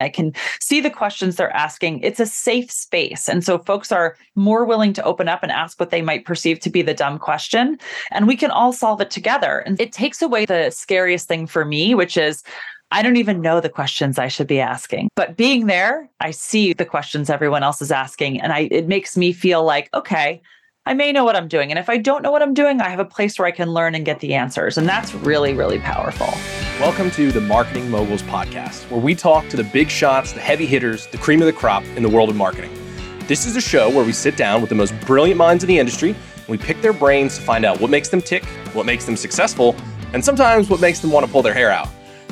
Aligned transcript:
I 0.00 0.08
can 0.08 0.32
see 0.60 0.80
the 0.80 0.90
questions 0.90 1.36
they're 1.36 1.54
asking. 1.54 2.00
It's 2.00 2.20
a 2.20 2.26
safe 2.26 2.70
space. 2.70 3.28
And 3.28 3.44
so 3.44 3.58
folks 3.58 3.92
are 3.92 4.16
more 4.34 4.64
willing 4.64 4.92
to 4.94 5.04
open 5.04 5.28
up 5.28 5.42
and 5.42 5.52
ask 5.52 5.78
what 5.78 5.90
they 5.90 6.02
might 6.02 6.24
perceive 6.24 6.60
to 6.60 6.70
be 6.70 6.82
the 6.82 6.94
dumb 6.94 7.18
question. 7.18 7.78
And 8.10 8.26
we 8.26 8.36
can 8.36 8.50
all 8.50 8.72
solve 8.72 9.00
it 9.00 9.10
together. 9.10 9.58
And 9.60 9.80
it 9.80 9.92
takes 9.92 10.22
away 10.22 10.46
the 10.46 10.70
scariest 10.70 11.28
thing 11.28 11.46
for 11.46 11.64
me, 11.64 11.94
which 11.94 12.16
is 12.16 12.42
I 12.92 13.02
don't 13.02 13.16
even 13.16 13.40
know 13.40 13.60
the 13.60 13.68
questions 13.68 14.18
I 14.18 14.28
should 14.28 14.48
be 14.48 14.58
asking. 14.58 15.10
But 15.14 15.36
being 15.36 15.66
there, 15.66 16.08
I 16.18 16.32
see 16.32 16.72
the 16.72 16.84
questions 16.84 17.30
everyone 17.30 17.62
else 17.62 17.80
is 17.80 17.92
asking. 17.92 18.40
And 18.40 18.52
I 18.52 18.68
it 18.70 18.88
makes 18.88 19.16
me 19.16 19.32
feel 19.32 19.64
like, 19.64 19.88
okay, 19.94 20.42
I 20.86 20.94
may 20.94 21.12
know 21.12 21.24
what 21.24 21.36
I'm 21.36 21.46
doing. 21.46 21.70
And 21.70 21.78
if 21.78 21.90
I 21.90 21.98
don't 21.98 22.22
know 22.22 22.30
what 22.30 22.40
I'm 22.40 22.54
doing, 22.54 22.80
I 22.80 22.88
have 22.88 23.00
a 23.00 23.04
place 23.04 23.38
where 23.38 23.46
I 23.46 23.50
can 23.50 23.68
learn 23.70 23.94
and 23.94 24.02
get 24.02 24.20
the 24.20 24.32
answers. 24.32 24.78
And 24.78 24.88
that's 24.88 25.14
really, 25.14 25.52
really 25.52 25.78
powerful. 25.78 26.28
Welcome 26.80 27.10
to 27.12 27.30
the 27.30 27.40
Marketing 27.40 27.90
Moguls 27.90 28.22
Podcast, 28.22 28.90
where 28.90 28.98
we 28.98 29.14
talk 29.14 29.46
to 29.50 29.58
the 29.58 29.64
big 29.64 29.90
shots, 29.90 30.32
the 30.32 30.40
heavy 30.40 30.64
hitters, 30.64 31.06
the 31.08 31.18
cream 31.18 31.42
of 31.42 31.46
the 31.46 31.52
crop 31.52 31.84
in 31.96 32.02
the 32.02 32.08
world 32.08 32.30
of 32.30 32.36
marketing. 32.36 32.72
This 33.26 33.44
is 33.44 33.56
a 33.56 33.60
show 33.60 33.90
where 33.90 34.06
we 34.06 34.12
sit 34.12 34.38
down 34.38 34.62
with 34.62 34.70
the 34.70 34.74
most 34.74 34.98
brilliant 35.02 35.36
minds 35.36 35.62
in 35.62 35.68
the 35.68 35.78
industry 35.78 36.14
and 36.36 36.48
we 36.48 36.56
pick 36.56 36.80
their 36.80 36.94
brains 36.94 37.36
to 37.36 37.42
find 37.42 37.66
out 37.66 37.78
what 37.78 37.90
makes 37.90 38.08
them 38.08 38.22
tick, 38.22 38.46
what 38.72 38.86
makes 38.86 39.04
them 39.04 39.16
successful, 39.16 39.76
and 40.14 40.24
sometimes 40.24 40.70
what 40.70 40.80
makes 40.80 41.00
them 41.00 41.12
want 41.12 41.26
to 41.26 41.30
pull 41.30 41.42
their 41.42 41.52
hair 41.52 41.70
out. 41.70 41.88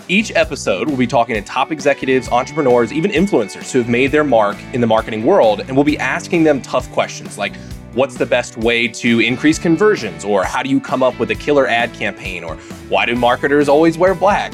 Each 0.09 0.33
episode, 0.35 0.89
we'll 0.89 0.97
be 0.97 1.07
talking 1.07 1.35
to 1.35 1.43
top 1.43 1.71
executives, 1.71 2.31
entrepreneurs, 2.31 2.95
even 2.95 3.11
influencers 3.11 3.71
who 3.71 3.81
have 3.81 3.91
made 3.91 4.11
their 4.11 4.25
mark 4.25 4.57
in 4.73 4.81
the 4.81 4.87
marketing 4.87 5.23
world, 5.27 5.61
and 5.61 5.77
we'll 5.77 5.85
be 5.85 5.99
asking 5.99 6.45
them 6.45 6.63
tough 6.63 6.91
questions 6.93 7.37
like 7.37 7.53
what's 7.95 8.17
the 8.17 8.27
best 8.27 8.57
way 8.57 8.89
to 8.89 9.21
increase 9.21 9.59
conversions, 9.59 10.25
or 10.25 10.45
how 10.45 10.63
do 10.63 10.71
you 10.71 10.81
come 10.81 11.03
up 11.03 11.19
with 11.19 11.31
a 11.31 11.35
killer 11.35 11.67
ad 11.67 11.93
campaign, 11.95 12.45
or 12.45 12.57
why 12.89 13.07
do 13.07 13.15
marketers 13.15 13.69
always 13.69 13.97
wear 13.97 14.15
black? 14.15 14.53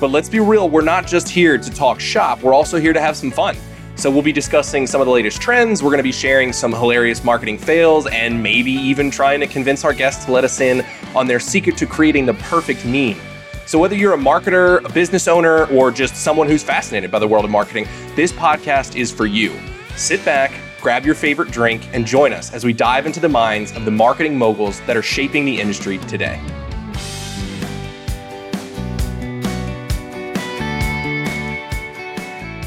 But 0.00 0.10
let's 0.10 0.28
be 0.28 0.40
real, 0.40 0.68
we're 0.68 0.80
not 0.80 1.06
just 1.06 1.28
here 1.28 1.58
to 1.58 1.70
talk 1.70 2.00
shop, 2.00 2.42
we're 2.42 2.54
also 2.54 2.78
here 2.78 2.92
to 2.92 3.00
have 3.00 3.16
some 3.16 3.30
fun. 3.30 3.56
So 3.96 4.10
we'll 4.10 4.22
be 4.22 4.32
discussing 4.32 4.86
some 4.86 5.02
of 5.02 5.06
the 5.06 5.12
latest 5.12 5.42
trends. 5.42 5.82
We're 5.82 5.94
to 5.94 6.02
be 6.02 6.10
sharing 6.10 6.54
some 6.54 6.72
hilarious 6.72 7.22
marketing 7.22 7.58
fails 7.58 8.06
and 8.06 8.42
maybe 8.42 8.72
even 8.72 9.10
trying 9.10 9.40
to 9.40 9.46
convince 9.46 9.84
our 9.84 9.92
guests 9.92 10.24
to 10.24 10.32
let 10.32 10.42
us 10.42 10.58
in 10.60 10.86
on 11.14 11.26
their 11.26 11.38
secret 11.38 11.76
to 11.76 11.86
creating 11.86 12.24
the 12.24 12.32
perfect 12.34 12.86
meme. 12.86 13.20
So, 13.66 13.78
whether 13.78 13.94
you're 13.94 14.14
a 14.14 14.18
marketer, 14.18 14.82
a 14.86 14.88
business 14.90 15.28
owner, 15.28 15.66
or 15.66 15.90
just 15.90 16.16
someone 16.16 16.48
who's 16.48 16.62
fascinated 16.62 17.10
by 17.10 17.18
the 17.18 17.28
world 17.28 17.44
of 17.44 17.50
marketing, 17.50 17.86
this 18.16 18.32
podcast 18.32 18.96
is 18.96 19.12
for 19.12 19.26
you. 19.26 19.54
Sit 19.96 20.24
back, 20.24 20.50
grab 20.80 21.04
your 21.04 21.14
favorite 21.14 21.50
drink, 21.50 21.88
and 21.92 22.06
join 22.06 22.32
us 22.32 22.52
as 22.52 22.64
we 22.64 22.72
dive 22.72 23.06
into 23.06 23.20
the 23.20 23.28
minds 23.28 23.72
of 23.72 23.84
the 23.84 23.90
marketing 23.90 24.36
moguls 24.36 24.80
that 24.82 24.96
are 24.96 25.02
shaping 25.02 25.44
the 25.44 25.60
industry 25.60 25.98
today. 25.98 26.40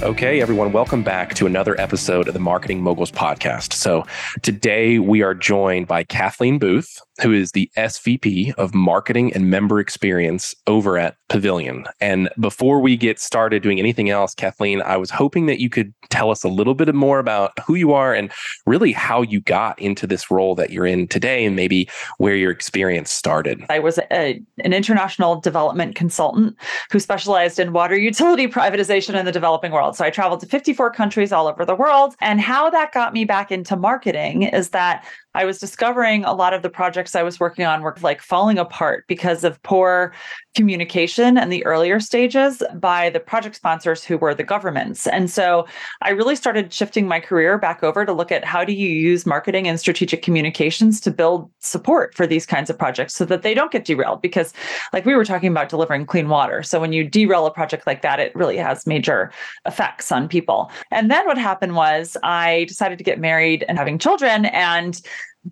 Okay, 0.03 0.41
everyone, 0.41 0.73
welcome 0.73 1.01
back 1.01 1.33
to 1.35 1.45
another 1.45 1.79
episode 1.79 2.27
of 2.27 2.33
the 2.33 2.39
Marketing 2.39 2.81
Moguls 2.81 3.09
podcast. 3.09 3.71
So, 3.71 4.05
today 4.41 4.99
we 4.99 5.21
are 5.21 5.33
joined 5.33 5.87
by 5.87 6.03
Kathleen 6.03 6.59
Booth, 6.59 6.99
who 7.21 7.31
is 7.31 7.51
the 7.51 7.69
SVP 7.77 8.53
of 8.55 8.73
Marketing 8.73 9.31
and 9.33 9.49
Member 9.49 9.79
Experience 9.79 10.55
over 10.67 10.97
at 10.97 11.17
Pavilion. 11.29 11.85
And 12.01 12.29
before 12.39 12.79
we 12.79 12.97
get 12.97 13.19
started 13.19 13.61
doing 13.61 13.79
anything 13.79 14.09
else, 14.09 14.33
Kathleen, 14.33 14.81
I 14.81 14.97
was 14.97 15.09
hoping 15.09 15.45
that 15.45 15.59
you 15.59 15.69
could 15.69 15.93
tell 16.09 16.31
us 16.31 16.43
a 16.43 16.47
little 16.47 16.73
bit 16.73 16.93
more 16.93 17.19
about 17.19 17.51
who 17.65 17.75
you 17.75 17.93
are 17.93 18.13
and 18.13 18.31
really 18.65 18.91
how 18.91 19.21
you 19.21 19.41
got 19.41 19.79
into 19.79 20.07
this 20.07 20.31
role 20.31 20.55
that 20.55 20.71
you're 20.71 20.85
in 20.85 21.07
today 21.07 21.45
and 21.45 21.55
maybe 21.55 21.87
where 22.17 22.35
your 22.35 22.51
experience 22.51 23.11
started. 23.11 23.63
I 23.69 23.79
was 23.79 23.99
a, 24.11 24.41
an 24.63 24.73
international 24.73 25.39
development 25.39 25.95
consultant 25.95 26.55
who 26.91 26.99
specialized 26.99 27.59
in 27.59 27.73
water 27.73 27.97
utility 27.97 28.47
privatization 28.53 29.13
in 29.15 29.25
the 29.25 29.31
developing 29.31 29.71
world. 29.71 29.95
So 29.95 30.05
I 30.05 30.09
traveled 30.09 30.39
to 30.41 30.47
54 30.47 30.91
countries 30.91 31.31
all 31.31 31.47
over 31.47 31.65
the 31.65 31.75
world. 31.75 32.15
And 32.21 32.41
how 32.41 32.69
that 32.69 32.91
got 32.91 33.13
me 33.13 33.25
back 33.25 33.51
into 33.51 33.75
marketing 33.75 34.43
is 34.43 34.69
that 34.69 35.05
I 35.35 35.45
was 35.45 35.59
discovering 35.59 36.23
a 36.25 36.33
lot 36.33 36.53
of 36.53 36.61
the 36.61 36.69
projects 36.69 37.15
I 37.15 37.23
was 37.23 37.39
working 37.39 37.65
on 37.65 37.81
were 37.81 37.95
like 38.01 38.21
falling 38.21 38.57
apart 38.57 39.05
because 39.07 39.43
of 39.43 39.61
poor 39.63 40.13
communication 40.55 41.37
and 41.37 41.51
the 41.51 41.65
earlier 41.65 41.99
stages 41.99 42.61
by 42.75 43.09
the 43.09 43.19
project 43.19 43.55
sponsors 43.55 44.03
who 44.03 44.17
were 44.17 44.35
the 44.35 44.43
governments. 44.43 45.07
And 45.07 45.29
so 45.29 45.65
I 46.01 46.11
really 46.11 46.35
started 46.35 46.71
shifting 46.71 47.07
my 47.07 47.19
career 47.19 47.57
back 47.57 47.83
over 47.83 48.05
to 48.05 48.13
look 48.13 48.31
at 48.31 48.45
how 48.45 48.63
do 48.63 48.73
you 48.73 48.89
use 48.89 49.25
marketing 49.25 49.67
and 49.67 49.79
strategic 49.79 50.21
communications 50.21 50.99
to 51.01 51.11
build 51.11 51.49
support 51.59 52.13
for 52.15 52.27
these 52.27 52.45
kinds 52.45 52.69
of 52.69 52.77
projects 52.77 53.15
so 53.15 53.25
that 53.25 53.41
they 53.41 53.55
don't 53.55 53.71
get 53.71 53.85
derailed 53.85 54.21
because 54.21 54.53
like 54.91 55.05
we 55.05 55.15
were 55.15 55.25
talking 55.25 55.49
about 55.49 55.69
delivering 55.69 56.05
clean 56.05 56.29
water. 56.29 56.61
So 56.61 56.79
when 56.79 56.93
you 56.93 57.03
derail 57.03 57.47
a 57.47 57.51
project 57.51 57.87
like 57.87 58.03
that 58.03 58.19
it 58.19 58.35
really 58.35 58.57
has 58.57 58.85
major 58.85 59.31
effects 59.65 60.11
on 60.11 60.27
people. 60.27 60.71
And 60.91 61.09
then 61.09 61.25
what 61.25 61.37
happened 61.39 61.75
was 61.75 62.15
I 62.21 62.65
decided 62.65 62.99
to 62.99 63.03
get 63.03 63.19
married 63.19 63.65
and 63.67 63.77
having 63.79 63.97
children 63.97 64.45
and 64.45 65.01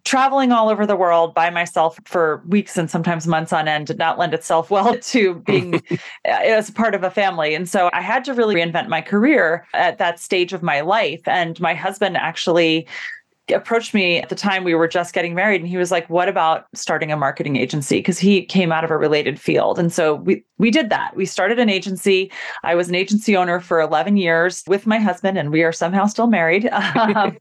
traveling 0.05 0.51
all 0.51 0.69
over 0.69 0.85
the 0.85 0.95
world 0.95 1.33
by 1.33 1.49
myself 1.49 1.99
for 2.05 2.41
weeks 2.47 2.77
and 2.77 2.89
sometimes 2.89 3.27
months 3.27 3.51
on 3.51 3.67
end 3.67 3.87
did 3.87 3.97
not 3.97 4.17
lend 4.17 4.33
itself 4.33 4.71
well 4.71 4.97
to 5.01 5.35
being 5.35 5.81
as 6.25 6.71
part 6.71 6.95
of 6.95 7.03
a 7.03 7.09
family. 7.09 7.53
And 7.53 7.67
so 7.67 7.89
I 7.93 8.01
had 8.01 8.23
to 8.25 8.33
really 8.33 8.55
reinvent 8.55 8.87
my 8.87 9.01
career 9.01 9.67
at 9.73 9.97
that 9.97 10.19
stage 10.19 10.53
of 10.53 10.63
my 10.63 10.81
life. 10.81 11.21
And 11.25 11.59
my 11.59 11.73
husband 11.73 12.17
actually 12.17 12.87
approached 13.53 13.93
me 13.93 14.19
at 14.19 14.29
the 14.29 14.35
time 14.35 14.63
we 14.63 14.75
were 14.75 14.87
just 14.87 15.13
getting 15.13 15.35
married 15.35 15.59
and 15.59 15.67
he 15.69 15.75
was 15.75 15.91
like 15.91 16.09
what 16.09 16.29
about 16.29 16.67
starting 16.73 17.11
a 17.11 17.17
marketing 17.17 17.57
agency? 17.57 17.97
Because 17.97 18.17
he 18.17 18.45
came 18.45 18.71
out 18.71 18.85
of 18.85 18.91
a 18.91 18.97
related 18.97 19.41
field. 19.41 19.77
And 19.77 19.91
so 19.91 20.15
we 20.15 20.45
we 20.57 20.71
did 20.71 20.89
that. 20.89 21.17
We 21.17 21.25
started 21.25 21.59
an 21.59 21.69
agency. 21.69 22.31
I 22.63 22.75
was 22.75 22.87
an 22.87 22.95
agency 22.95 23.35
owner 23.35 23.59
for 23.59 23.81
11 23.81 24.15
years 24.15 24.63
with 24.67 24.87
my 24.87 24.99
husband 24.99 25.37
and 25.37 25.51
we 25.51 25.63
are 25.63 25.73
somehow 25.73 26.05
still 26.05 26.27
married. 26.27 26.69
Um, 27.01 27.37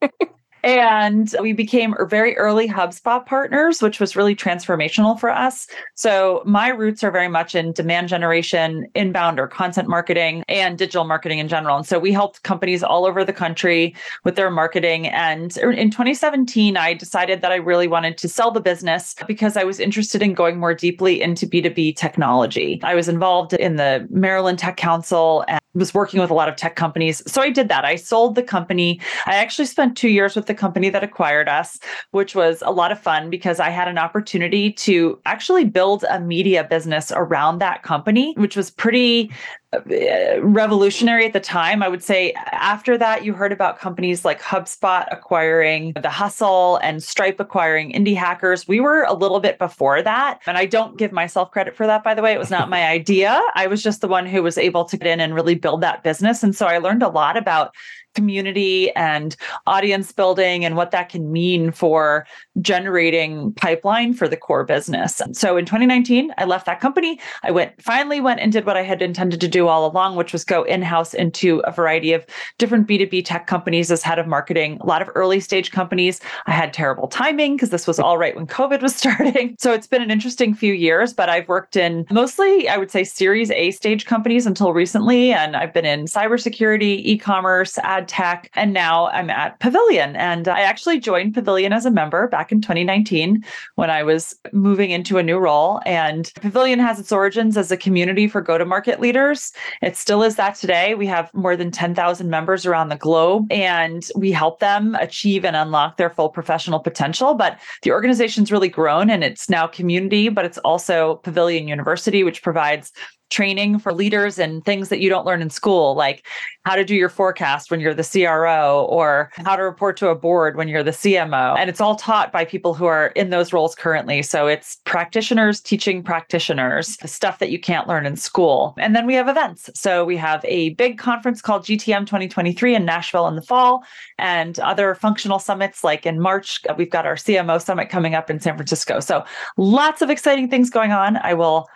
and 0.62 1.34
we 1.40 1.52
became 1.52 1.94
very 2.08 2.36
early 2.36 2.68
HubSpot 2.68 3.24
partners, 3.24 3.82
which 3.82 4.00
was 4.00 4.16
really 4.16 4.34
transformational 4.36 5.18
for 5.18 5.30
us. 5.30 5.66
So, 5.94 6.42
my 6.44 6.68
roots 6.68 7.02
are 7.02 7.10
very 7.10 7.28
much 7.28 7.54
in 7.54 7.72
demand 7.72 8.08
generation, 8.08 8.86
inbound 8.94 9.40
or 9.40 9.46
content 9.46 9.88
marketing, 9.88 10.44
and 10.48 10.76
digital 10.76 11.04
marketing 11.04 11.38
in 11.38 11.48
general. 11.48 11.76
And 11.76 11.86
so, 11.86 11.98
we 11.98 12.12
helped 12.12 12.42
companies 12.42 12.82
all 12.82 13.06
over 13.06 13.24
the 13.24 13.32
country 13.32 13.94
with 14.24 14.36
their 14.36 14.50
marketing. 14.50 15.08
And 15.08 15.56
in 15.58 15.90
2017, 15.90 16.76
I 16.76 16.94
decided 16.94 17.40
that 17.42 17.52
I 17.52 17.56
really 17.56 17.88
wanted 17.88 18.18
to 18.18 18.28
sell 18.28 18.50
the 18.50 18.60
business 18.60 19.14
because 19.26 19.56
I 19.56 19.64
was 19.64 19.80
interested 19.80 20.22
in 20.22 20.34
going 20.34 20.58
more 20.58 20.74
deeply 20.74 21.20
into 21.20 21.46
B2B 21.46 21.96
technology. 21.96 22.80
I 22.82 22.94
was 22.94 23.08
involved 23.08 23.52
in 23.52 23.76
the 23.76 24.06
Maryland 24.10 24.58
Tech 24.58 24.76
Council 24.76 25.44
and 25.48 25.60
was 25.74 25.94
working 25.94 26.20
with 26.20 26.30
a 26.30 26.34
lot 26.34 26.48
of 26.48 26.56
tech 26.56 26.76
companies. 26.76 27.22
So, 27.30 27.42
I 27.42 27.50
did 27.50 27.68
that. 27.68 27.84
I 27.84 27.96
sold 27.96 28.34
the 28.34 28.42
company. 28.42 29.00
I 29.26 29.34
actually 29.34 29.66
spent 29.66 29.96
two 29.96 30.08
years 30.08 30.36
with 30.36 30.46
the 30.46 30.54
company 30.54 30.90
that 30.90 31.04
acquired 31.04 31.48
us, 31.48 31.78
which 32.10 32.34
was 32.34 32.62
a 32.66 32.72
lot 32.72 32.92
of 32.92 33.00
fun 33.00 33.30
because 33.30 33.60
I 33.60 33.70
had 33.70 33.88
an 33.88 33.98
opportunity 33.98 34.72
to 34.72 35.18
actually 35.26 35.64
build 35.64 36.04
a 36.10 36.20
media 36.20 36.64
business 36.64 37.12
around 37.14 37.58
that 37.58 37.82
company, 37.82 38.34
which 38.36 38.56
was 38.56 38.70
pretty 38.70 39.30
Uh, 39.72 40.40
revolutionary 40.40 41.24
at 41.24 41.32
the 41.32 41.38
time. 41.38 41.80
I 41.80 41.86
would 41.86 42.02
say 42.02 42.32
after 42.50 42.98
that, 42.98 43.24
you 43.24 43.34
heard 43.34 43.52
about 43.52 43.78
companies 43.78 44.24
like 44.24 44.42
HubSpot 44.42 45.06
acquiring 45.12 45.92
The 45.92 46.10
Hustle 46.10 46.78
and 46.78 47.00
Stripe 47.00 47.38
acquiring 47.38 47.92
Indie 47.92 48.16
Hackers. 48.16 48.66
We 48.66 48.80
were 48.80 49.04
a 49.04 49.12
little 49.12 49.38
bit 49.38 49.60
before 49.60 50.02
that. 50.02 50.40
And 50.44 50.58
I 50.58 50.66
don't 50.66 50.98
give 50.98 51.12
myself 51.12 51.52
credit 51.52 51.76
for 51.76 51.86
that, 51.86 52.02
by 52.02 52.14
the 52.14 52.22
way. 52.22 52.32
It 52.32 52.38
was 52.38 52.50
not 52.50 52.68
my 52.68 52.84
idea. 52.88 53.40
I 53.54 53.68
was 53.68 53.80
just 53.80 54.00
the 54.00 54.08
one 54.08 54.26
who 54.26 54.42
was 54.42 54.58
able 54.58 54.86
to 54.86 54.96
get 54.96 55.06
in 55.06 55.20
and 55.20 55.36
really 55.36 55.54
build 55.54 55.82
that 55.82 56.02
business. 56.02 56.42
And 56.42 56.56
so 56.56 56.66
I 56.66 56.78
learned 56.78 57.04
a 57.04 57.08
lot 57.08 57.36
about 57.36 57.72
community 58.14 58.90
and 58.92 59.36
audience 59.66 60.12
building 60.12 60.64
and 60.64 60.76
what 60.76 60.90
that 60.90 61.08
can 61.08 61.32
mean 61.32 61.72
for 61.72 62.26
generating 62.60 63.52
pipeline 63.54 64.12
for 64.12 64.28
the 64.28 64.36
core 64.36 64.64
business. 64.64 65.20
So 65.32 65.56
in 65.56 65.64
2019, 65.64 66.32
I 66.38 66.44
left 66.44 66.66
that 66.66 66.80
company. 66.80 67.18
I 67.42 67.50
went 67.50 67.80
finally 67.82 68.20
went 68.20 68.40
and 68.40 68.52
did 68.52 68.66
what 68.66 68.76
I 68.76 68.82
had 68.82 69.02
intended 69.02 69.40
to 69.40 69.48
do 69.48 69.68
all 69.68 69.90
along, 69.90 70.16
which 70.16 70.32
was 70.32 70.44
go 70.44 70.62
in-house 70.64 71.14
into 71.14 71.60
a 71.60 71.72
variety 71.72 72.12
of 72.12 72.26
different 72.58 72.88
B2B 72.88 73.24
tech 73.24 73.46
companies 73.46 73.90
as 73.90 74.02
head 74.02 74.18
of 74.18 74.26
marketing, 74.26 74.78
a 74.80 74.86
lot 74.86 75.02
of 75.02 75.10
early 75.14 75.40
stage 75.40 75.70
companies. 75.70 76.20
I 76.46 76.52
had 76.52 76.72
terrible 76.72 77.08
timing 77.08 77.56
because 77.56 77.70
this 77.70 77.86
was 77.86 77.98
all 77.98 78.18
right 78.18 78.36
when 78.36 78.46
COVID 78.46 78.82
was 78.82 78.94
starting. 79.00 79.56
So 79.58 79.72
it's 79.72 79.86
been 79.86 80.02
an 80.02 80.10
interesting 80.10 80.54
few 80.54 80.72
years, 80.72 81.12
but 81.12 81.28
I've 81.28 81.48
worked 81.48 81.76
in 81.76 82.06
mostly, 82.10 82.68
I 82.68 82.76
would 82.76 82.90
say, 82.90 83.04
series 83.04 83.50
A 83.50 83.70
stage 83.70 84.06
companies 84.06 84.46
until 84.46 84.72
recently. 84.72 85.32
And 85.32 85.56
I've 85.56 85.72
been 85.72 85.84
in 85.84 86.04
cybersecurity, 86.04 87.00
e-commerce, 87.04 87.78
ad 87.78 87.99
ad 88.00 88.08
tech, 88.08 88.50
and 88.54 88.72
now 88.72 89.08
I'm 89.08 89.30
at 89.30 89.60
Pavilion. 89.60 90.16
And 90.16 90.48
I 90.48 90.60
actually 90.60 90.98
joined 90.98 91.34
Pavilion 91.34 91.72
as 91.72 91.84
a 91.84 91.90
member 91.90 92.28
back 92.28 92.50
in 92.50 92.60
2019 92.60 93.44
when 93.74 93.90
I 93.90 94.02
was 94.02 94.34
moving 94.52 94.90
into 94.90 95.18
a 95.18 95.22
new 95.22 95.38
role. 95.38 95.80
And 95.84 96.32
Pavilion 96.40 96.78
has 96.78 96.98
its 96.98 97.12
origins 97.12 97.56
as 97.56 97.70
a 97.70 97.76
community 97.76 98.26
for 98.26 98.40
go 98.40 98.56
to 98.56 98.64
market 98.64 99.00
leaders. 99.00 99.52
It 99.82 99.96
still 99.96 100.22
is 100.22 100.36
that 100.36 100.54
today. 100.54 100.94
We 100.94 101.06
have 101.06 101.32
more 101.34 101.56
than 101.56 101.70
10,000 101.70 102.30
members 102.30 102.64
around 102.64 102.88
the 102.88 102.96
globe, 102.96 103.46
and 103.50 104.08
we 104.16 104.32
help 104.32 104.60
them 104.60 104.94
achieve 104.98 105.44
and 105.44 105.56
unlock 105.56 105.96
their 105.96 106.10
full 106.10 106.30
professional 106.30 106.80
potential. 106.80 107.34
But 107.34 107.58
the 107.82 107.92
organization's 107.92 108.50
really 108.50 108.68
grown 108.68 109.10
and 109.10 109.22
it's 109.22 109.50
now 109.50 109.66
community, 109.66 110.28
but 110.28 110.44
it's 110.44 110.58
also 110.58 111.16
Pavilion 111.16 111.68
University, 111.68 112.24
which 112.24 112.42
provides 112.42 112.92
training 113.30 113.78
for 113.78 113.92
leaders 113.92 114.38
and 114.38 114.64
things 114.64 114.88
that 114.88 115.00
you 115.00 115.08
don't 115.08 115.24
learn 115.24 115.40
in 115.40 115.50
school, 115.50 115.94
like 115.94 116.26
how 116.66 116.76
to 116.76 116.84
do 116.84 116.94
your 116.94 117.08
forecast 117.08 117.70
when 117.70 117.80
you're 117.80 117.94
the 117.94 118.04
CRO 118.04 118.84
or 118.90 119.30
how 119.36 119.56
to 119.56 119.62
report 119.62 119.96
to 119.96 120.08
a 120.08 120.14
board 120.14 120.56
when 120.56 120.68
you're 120.68 120.82
the 120.82 120.90
CMO. 120.90 121.56
And 121.56 121.70
it's 121.70 121.80
all 121.80 121.96
taught 121.96 122.32
by 122.32 122.44
people 122.44 122.74
who 122.74 122.84
are 122.84 123.08
in 123.08 123.30
those 123.30 123.52
roles 123.52 123.74
currently. 123.74 124.22
So 124.22 124.46
it's 124.46 124.78
practitioners 124.84 125.60
teaching 125.60 126.02
practitioners 126.02 126.98
stuff 127.10 127.38
that 127.38 127.50
you 127.50 127.58
can't 127.58 127.88
learn 127.88 128.04
in 128.04 128.16
school. 128.16 128.74
And 128.78 128.94
then 128.94 129.06
we 129.06 129.14
have 129.14 129.28
events. 129.28 129.70
So 129.74 130.04
we 130.04 130.16
have 130.16 130.44
a 130.44 130.70
big 130.70 130.98
conference 130.98 131.40
called 131.40 131.62
GTM 131.62 132.06
2023 132.06 132.74
in 132.74 132.84
Nashville 132.84 133.28
in 133.28 133.36
the 133.36 133.42
fall 133.42 133.84
and 134.18 134.58
other 134.60 134.94
functional 134.94 135.38
summits 135.38 135.82
like 135.82 136.04
in 136.04 136.20
March. 136.20 136.60
We've 136.76 136.90
got 136.90 137.06
our 137.06 137.14
CMO 137.14 137.62
summit 137.62 137.88
coming 137.88 138.14
up 138.14 138.28
in 138.28 138.40
San 138.40 138.56
Francisco. 138.56 139.00
So 139.00 139.24
lots 139.56 140.02
of 140.02 140.10
exciting 140.10 140.48
things 140.48 140.68
going 140.68 140.92
on. 140.92 141.16
I 141.18 141.34
will 141.34 141.68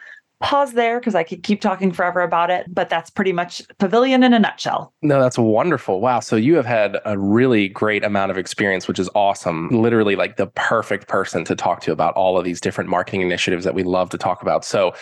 pause 0.45 0.75
there 0.75 1.01
because 1.01 1.15
I 1.15 1.23
could 1.23 1.43
keep 1.43 1.63
talking 1.63 1.91
forever 1.91 2.21
about 2.21 2.51
it, 2.51 2.67
but 2.69 2.91
that's 2.91 3.09
pretty 3.09 3.33
much 3.33 3.63
Pavilion 3.79 4.23
in 4.23 4.35
a 4.35 4.39
nutshell. 4.39 4.93
No, 5.01 5.19
that's 5.19 5.39
wonderful. 5.39 6.03
Wow. 6.03 6.21
So 6.21 6.37
you 6.37 6.55
have 6.57 6.67
had 6.67 6.99
a 7.07 7.19
really 7.19 7.69
great 7.71 8.05
amount 8.05 8.31
of 8.31 8.37
experience, 8.37 8.87
which 8.87 8.99
is 8.99 9.09
awesome. 9.15 9.71
Literally, 9.71 10.17
like 10.17 10.37
the 10.37 10.49
perfect 10.49 11.09
person 11.09 11.45
to 11.47 11.57
talk 11.57 11.81
to 11.81 11.93
about 11.93 12.13
all 12.13 12.37
of 12.37 12.45
these 12.45 12.61
different 12.61 12.91
marketing 12.91 13.23
initiatives 13.23 13.65
that 13.65 13.75
we 13.75 13.85
love 13.85 14.11
to 14.11 14.19
talk 14.19 14.43
about. 14.43 14.67
So, 14.67 14.93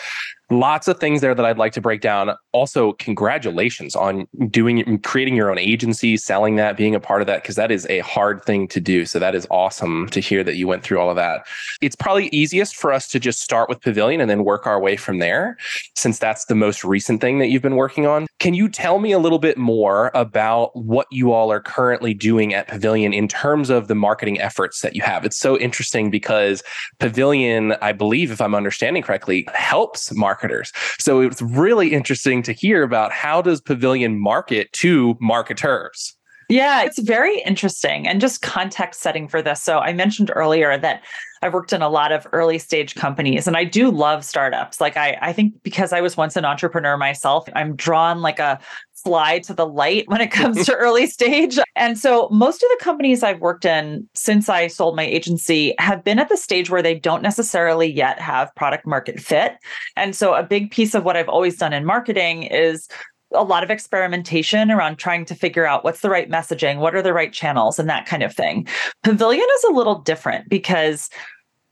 lots 0.59 0.87
of 0.87 0.99
things 0.99 1.21
there 1.21 1.35
that 1.35 1.45
I'd 1.45 1.57
like 1.57 1.73
to 1.73 1.81
break 1.81 2.01
down. 2.01 2.31
Also, 2.51 2.93
congratulations 2.93 3.95
on 3.95 4.27
doing 4.49 4.99
creating 4.99 5.35
your 5.35 5.49
own 5.51 5.57
agency, 5.57 6.17
selling 6.17 6.55
that, 6.55 6.77
being 6.77 6.95
a 6.95 6.99
part 6.99 7.21
of 7.21 7.27
that 7.27 7.41
because 7.41 7.55
that 7.55 7.71
is 7.71 7.85
a 7.87 7.99
hard 7.99 8.43
thing 8.43 8.67
to 8.69 8.79
do. 8.79 9.05
So 9.05 9.19
that 9.19 9.35
is 9.35 9.47
awesome 9.51 10.07
to 10.09 10.19
hear 10.19 10.43
that 10.43 10.55
you 10.55 10.67
went 10.67 10.83
through 10.83 10.99
all 10.99 11.09
of 11.09 11.15
that. 11.15 11.45
It's 11.81 11.95
probably 11.95 12.27
easiest 12.27 12.75
for 12.75 12.91
us 12.91 13.07
to 13.09 13.19
just 13.19 13.41
start 13.41 13.69
with 13.69 13.81
Pavilion 13.81 14.21
and 14.21 14.29
then 14.29 14.43
work 14.43 14.65
our 14.67 14.79
way 14.79 14.95
from 14.95 15.19
there 15.19 15.57
since 15.95 16.19
that's 16.19 16.45
the 16.45 16.55
most 16.55 16.83
recent 16.83 17.21
thing 17.21 17.39
that 17.39 17.47
you've 17.47 17.61
been 17.61 17.75
working 17.75 18.05
on. 18.05 18.27
Can 18.43 18.53
you 18.53 18.67
tell 18.67 18.99
me 18.99 19.13
a 19.13 19.19
little 19.19 19.39
bit 19.39 19.57
more 19.57 20.11
about 20.13 20.75
what 20.75 21.07
you 21.09 21.31
all 21.31 21.49
are 21.49 21.61
currently 21.61 22.13
doing 22.13 22.53
at 22.53 22.67
Pavilion 22.67 23.13
in 23.13 23.29
terms 23.29 23.69
of 23.69 23.87
the 23.87 23.95
marketing 23.95 24.37
efforts 24.41 24.81
that 24.81 24.97
you 24.97 25.01
have? 25.01 25.23
It's 25.23 25.37
so 25.37 25.57
interesting 25.57 26.11
because 26.11 26.61
Pavilion, 26.99 27.71
I 27.81 27.93
believe 27.93 28.31
if 28.31 28.41
I'm 28.41 28.53
understanding 28.53 29.01
correctly, 29.01 29.47
helps 29.53 30.13
marketers. 30.13 30.73
So 30.99 31.21
it's 31.21 31.41
really 31.41 31.93
interesting 31.93 32.43
to 32.43 32.51
hear 32.51 32.83
about 32.83 33.13
how 33.13 33.41
does 33.41 33.61
Pavilion 33.61 34.19
market 34.19 34.73
to 34.73 35.15
marketers? 35.21 36.13
Yeah, 36.53 36.83
it's 36.83 36.99
very 36.99 37.39
interesting 37.47 38.07
and 38.07 38.21
just 38.21 38.43
context 38.43 39.01
setting 39.01 39.27
for 39.27 39.41
this. 39.41 39.59
So 39.59 39.79
I 39.79 39.91
mentioned 39.91 40.29
earlier 40.35 40.77
that 40.77 41.01
I've 41.41 41.51
worked 41.51 41.73
in 41.73 41.81
a 41.81 41.89
lot 41.89 42.11
of 42.11 42.27
early 42.31 42.59
stage 42.59 42.93
companies 42.93 43.47
and 43.47 43.57
I 43.57 43.63
do 43.63 43.89
love 43.89 44.23
startups. 44.23 44.79
Like 44.79 44.95
I 44.95 45.17
I 45.19 45.33
think 45.33 45.55
because 45.63 45.91
I 45.91 45.99
was 45.99 46.15
once 46.15 46.35
an 46.35 46.45
entrepreneur 46.45 46.95
myself, 46.95 47.49
I'm 47.55 47.75
drawn 47.75 48.21
like 48.21 48.37
a 48.37 48.59
fly 48.93 49.39
to 49.39 49.53
the 49.55 49.65
light 49.65 50.07
when 50.07 50.21
it 50.21 50.29
comes 50.29 50.63
to 50.67 50.75
early 50.75 51.07
stage. 51.07 51.57
And 51.75 51.97
so 51.97 52.29
most 52.29 52.61
of 52.61 52.69
the 52.69 52.83
companies 52.83 53.23
I've 53.23 53.41
worked 53.41 53.65
in 53.65 54.07
since 54.13 54.47
I 54.47 54.67
sold 54.67 54.95
my 54.95 55.05
agency 55.05 55.73
have 55.79 56.03
been 56.03 56.19
at 56.19 56.29
the 56.29 56.37
stage 56.37 56.69
where 56.69 56.83
they 56.83 56.93
don't 56.93 57.23
necessarily 57.23 57.91
yet 57.91 58.19
have 58.19 58.53
product 58.53 58.85
market 58.85 59.19
fit. 59.19 59.57
And 59.97 60.15
so 60.15 60.35
a 60.35 60.43
big 60.43 60.69
piece 60.69 60.93
of 60.93 61.03
what 61.03 61.17
I've 61.17 61.29
always 61.29 61.57
done 61.57 61.73
in 61.73 61.83
marketing 61.83 62.43
is 62.43 62.87
a 63.33 63.43
lot 63.43 63.63
of 63.63 63.69
experimentation 63.69 64.71
around 64.71 64.97
trying 64.97 65.25
to 65.25 65.35
figure 65.35 65.65
out 65.65 65.83
what's 65.83 66.01
the 66.01 66.09
right 66.09 66.29
messaging, 66.29 66.77
what 66.77 66.95
are 66.95 67.01
the 67.01 67.13
right 67.13 67.33
channels, 67.33 67.79
and 67.79 67.89
that 67.89 68.05
kind 68.05 68.23
of 68.23 68.33
thing. 68.33 68.67
Pavilion 69.03 69.45
is 69.55 69.63
a 69.65 69.73
little 69.73 69.99
different 69.99 70.49
because 70.49 71.09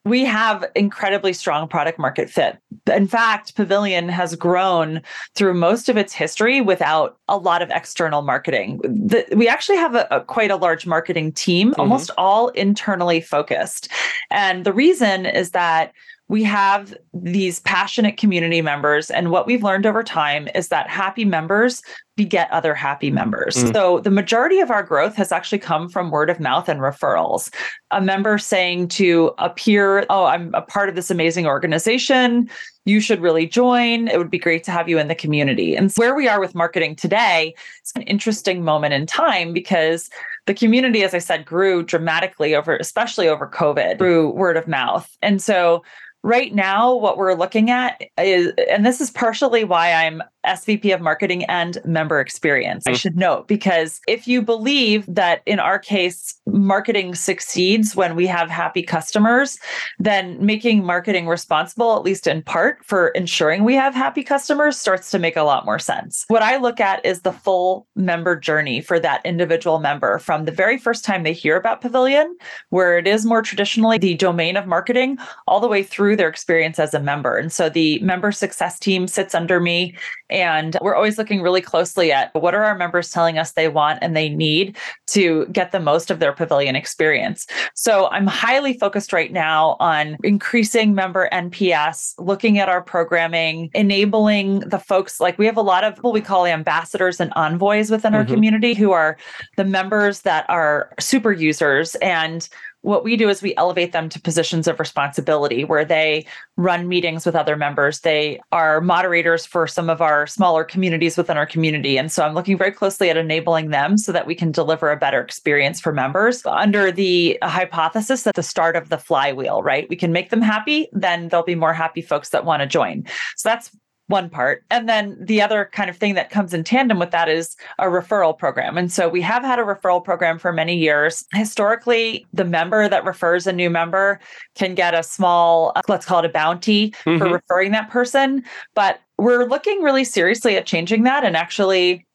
we 0.03 0.25
have 0.25 0.65
incredibly 0.75 1.31
strong 1.31 1.67
product 1.67 1.99
market 1.99 2.29
fit. 2.29 2.57
In 2.91 3.07
fact, 3.07 3.55
Pavilion 3.55 4.09
has 4.09 4.35
grown 4.35 5.01
through 5.35 5.53
most 5.53 5.89
of 5.89 5.97
its 5.97 6.11
history 6.11 6.59
without 6.59 7.17
a 7.27 7.37
lot 7.37 7.61
of 7.61 7.69
external 7.69 8.23
marketing. 8.23 8.79
The, 8.83 9.25
we 9.35 9.47
actually 9.47 9.77
have 9.77 9.93
a, 9.93 10.07
a, 10.09 10.21
quite 10.21 10.49
a 10.49 10.55
large 10.55 10.87
marketing 10.87 11.33
team, 11.33 11.71
mm-hmm. 11.71 11.81
almost 11.81 12.09
all 12.17 12.49
internally 12.49 13.21
focused. 13.21 13.89
And 14.31 14.65
the 14.65 14.73
reason 14.73 15.27
is 15.27 15.51
that 15.51 15.93
we 16.31 16.43
have 16.43 16.95
these 17.13 17.59
passionate 17.59 18.15
community 18.15 18.61
members. 18.61 19.11
And 19.11 19.31
what 19.31 19.45
we've 19.45 19.63
learned 19.63 19.85
over 19.85 20.01
time 20.01 20.47
is 20.55 20.69
that 20.69 20.89
happy 20.89 21.25
members 21.25 21.83
beget 22.15 22.49
other 22.51 22.73
happy 22.73 23.11
members. 23.11 23.57
Mm. 23.57 23.73
So 23.73 23.99
the 23.99 24.11
majority 24.11 24.61
of 24.61 24.71
our 24.71 24.81
growth 24.81 25.13
has 25.17 25.33
actually 25.33 25.59
come 25.59 25.89
from 25.89 26.09
word 26.09 26.29
of 26.29 26.39
mouth 26.39 26.69
and 26.69 26.79
referrals. 26.79 27.53
A 27.91 27.99
member 27.99 28.37
saying 28.37 28.87
to 28.89 29.33
a 29.39 29.49
peer, 29.49 30.05
Oh, 30.09 30.23
I'm 30.23 30.53
a 30.53 30.61
part 30.61 30.87
of 30.87 30.95
this 30.95 31.11
amazing 31.11 31.47
organization. 31.47 32.49
You 32.85 33.01
should 33.01 33.19
really 33.19 33.45
join. 33.45 34.07
It 34.07 34.17
would 34.17 34.31
be 34.31 34.39
great 34.39 34.63
to 34.63 34.71
have 34.71 34.87
you 34.87 34.99
in 34.99 35.09
the 35.09 35.15
community. 35.15 35.75
And 35.75 35.91
where 35.97 36.15
we 36.15 36.29
are 36.29 36.39
with 36.39 36.55
marketing 36.55 36.95
today, 36.95 37.53
it's 37.81 37.91
an 37.93 38.03
interesting 38.03 38.63
moment 38.63 38.93
in 38.93 39.05
time 39.05 39.51
because 39.51 40.09
the 40.45 40.53
community, 40.53 41.03
as 41.03 41.13
I 41.13 41.19
said, 41.19 41.45
grew 41.45 41.83
dramatically 41.83 42.55
over, 42.55 42.77
especially 42.77 43.27
over 43.27 43.47
COVID, 43.47 43.97
through 43.97 44.29
word 44.29 44.55
of 44.55 44.65
mouth. 44.65 45.13
And 45.21 45.41
so 45.41 45.83
right 46.23 46.53
now 46.53 46.93
what 46.95 47.17
we're 47.17 47.33
looking 47.33 47.71
at 47.71 48.01
is 48.17 48.51
and 48.69 48.85
this 48.85 49.01
is 49.01 49.09
partially 49.09 49.63
why 49.63 49.91
i'm 49.91 50.21
SVP 50.45 50.93
of 50.93 51.01
marketing 51.01 51.43
and 51.45 51.77
member 51.85 52.19
experience. 52.19 52.83
I 52.87 52.91
mm. 52.91 52.95
should 52.95 53.17
note 53.17 53.47
because 53.47 54.01
if 54.07 54.27
you 54.27 54.41
believe 54.41 55.05
that 55.07 55.41
in 55.45 55.59
our 55.59 55.77
case, 55.77 56.39
marketing 56.47 57.15
succeeds 57.15 57.95
when 57.95 58.15
we 58.15 58.25
have 58.27 58.49
happy 58.49 58.81
customers, 58.81 59.57
then 59.99 60.43
making 60.43 60.83
marketing 60.83 61.27
responsible, 61.27 61.95
at 61.95 62.03
least 62.03 62.27
in 62.27 62.41
part, 62.41 62.83
for 62.85 63.09
ensuring 63.09 63.63
we 63.63 63.75
have 63.75 63.93
happy 63.93 64.23
customers 64.23 64.77
starts 64.77 65.11
to 65.11 65.19
make 65.19 65.37
a 65.37 65.43
lot 65.43 65.65
more 65.65 65.79
sense. 65.79 66.25
What 66.27 66.41
I 66.41 66.57
look 66.57 66.79
at 66.79 67.05
is 67.05 67.21
the 67.21 67.31
full 67.31 67.87
member 67.95 68.35
journey 68.35 68.81
for 68.81 68.99
that 68.99 69.21
individual 69.25 69.79
member 69.79 70.19
from 70.19 70.45
the 70.45 70.51
very 70.51 70.77
first 70.77 71.05
time 71.05 71.23
they 71.23 71.33
hear 71.33 71.55
about 71.55 71.81
Pavilion, 71.81 72.35
where 72.69 72.97
it 72.97 73.07
is 73.07 73.25
more 73.25 73.41
traditionally 73.41 73.97
the 73.97 74.15
domain 74.15 74.57
of 74.57 74.67
marketing, 74.67 75.17
all 75.47 75.59
the 75.59 75.67
way 75.67 75.83
through 75.83 76.15
their 76.15 76.29
experience 76.29 76.79
as 76.79 76.93
a 76.93 76.99
member. 76.99 77.37
And 77.37 77.51
so 77.51 77.69
the 77.69 77.99
member 77.99 78.31
success 78.31 78.79
team 78.79 79.07
sits 79.07 79.35
under 79.35 79.59
me 79.59 79.95
and 80.31 80.77
we're 80.81 80.95
always 80.95 81.17
looking 81.17 81.41
really 81.41 81.61
closely 81.61 82.11
at 82.11 82.33
what 82.33 82.55
are 82.55 82.63
our 82.63 82.75
members 82.75 83.11
telling 83.11 83.37
us 83.37 83.51
they 83.51 83.67
want 83.67 83.99
and 84.01 84.15
they 84.15 84.29
need 84.29 84.77
to 85.07 85.45
get 85.47 85.71
the 85.71 85.79
most 85.79 86.09
of 86.09 86.19
their 86.19 86.33
pavilion 86.33 86.75
experience. 86.75 87.45
So 87.75 88.07
I'm 88.09 88.27
highly 88.27 88.73
focused 88.73 89.13
right 89.13 89.31
now 89.31 89.75
on 89.79 90.17
increasing 90.23 90.95
member 90.95 91.29
NPS, 91.31 92.13
looking 92.17 92.59
at 92.59 92.69
our 92.69 92.81
programming, 92.81 93.69
enabling 93.73 94.59
the 94.61 94.79
folks 94.79 95.19
like 95.19 95.37
we 95.37 95.45
have 95.45 95.57
a 95.57 95.61
lot 95.61 95.83
of 95.83 95.97
what 95.99 96.13
we 96.13 96.21
call 96.21 96.45
ambassadors 96.45 97.19
and 97.19 97.31
envoys 97.35 97.91
within 97.91 98.15
our 98.15 98.23
mm-hmm. 98.23 98.33
community 98.33 98.73
who 98.73 98.91
are 98.91 99.17
the 99.57 99.65
members 99.65 100.21
that 100.21 100.45
are 100.49 100.93
super 100.99 101.31
users 101.31 101.95
and 101.95 102.47
what 102.81 103.03
we 103.03 103.15
do 103.15 103.29
is 103.29 103.41
we 103.41 103.55
elevate 103.55 103.91
them 103.91 104.09
to 104.09 104.19
positions 104.19 104.67
of 104.67 104.79
responsibility 104.79 105.63
where 105.63 105.85
they 105.85 106.25
run 106.57 106.87
meetings 106.87 107.25
with 107.25 107.35
other 107.35 107.55
members. 107.55 107.99
They 107.99 108.39
are 108.51 108.81
moderators 108.81 109.45
for 109.45 109.67
some 109.67 109.89
of 109.89 110.01
our 110.01 110.25
smaller 110.25 110.63
communities 110.63 111.17
within 111.17 111.37
our 111.37 111.45
community. 111.45 111.97
And 111.97 112.11
so 112.11 112.23
I'm 112.23 112.33
looking 112.33 112.57
very 112.57 112.71
closely 112.71 113.09
at 113.09 113.17
enabling 113.17 113.69
them 113.69 113.97
so 113.97 114.11
that 114.11 114.25
we 114.25 114.35
can 114.35 114.51
deliver 114.51 114.91
a 114.91 114.97
better 114.97 115.21
experience 115.21 115.79
for 115.79 115.93
members 115.93 116.45
under 116.45 116.91
the 116.91 117.37
hypothesis 117.43 118.23
that 118.23 118.35
the 118.35 118.43
start 118.43 118.75
of 118.75 118.89
the 118.89 118.97
flywheel, 118.97 119.61
right? 119.61 119.87
We 119.89 119.95
can 119.95 120.11
make 120.11 120.29
them 120.29 120.41
happy, 120.41 120.87
then 120.91 121.29
there'll 121.29 121.45
be 121.45 121.55
more 121.55 121.73
happy 121.73 122.01
folks 122.01 122.29
that 122.29 122.45
want 122.45 122.61
to 122.61 122.67
join. 122.67 123.05
So 123.35 123.49
that's 123.49 123.71
one 124.11 124.29
part. 124.29 124.63
And 124.69 124.87
then 124.87 125.17
the 125.19 125.41
other 125.41 125.69
kind 125.71 125.89
of 125.89 125.97
thing 125.97 126.13
that 126.15 126.29
comes 126.29 126.53
in 126.53 126.63
tandem 126.63 126.99
with 126.99 127.11
that 127.11 127.29
is 127.29 127.55
a 127.79 127.85
referral 127.85 128.37
program. 128.37 128.77
And 128.77 128.91
so 128.91 129.09
we 129.09 129.21
have 129.21 129.43
had 129.43 129.57
a 129.57 129.63
referral 129.63 130.03
program 130.03 130.37
for 130.37 130.53
many 130.53 130.75
years. 130.75 131.25
Historically, 131.33 132.27
the 132.33 132.45
member 132.45 132.87
that 132.87 133.05
refers 133.05 133.47
a 133.47 133.53
new 133.53 133.69
member 133.69 134.19
can 134.55 134.75
get 134.75 134.93
a 134.93 135.01
small, 135.01 135.73
let's 135.87 136.05
call 136.05 136.19
it 136.19 136.25
a 136.25 136.29
bounty 136.29 136.91
mm-hmm. 137.05 137.17
for 137.17 137.31
referring 137.31 137.71
that 137.71 137.89
person. 137.89 138.43
But 138.75 138.99
we're 139.17 139.45
looking 139.45 139.81
really 139.81 140.03
seriously 140.03 140.55
at 140.57 140.65
changing 140.65 141.03
that 141.03 141.23
and 141.23 141.35
actually 141.35 142.05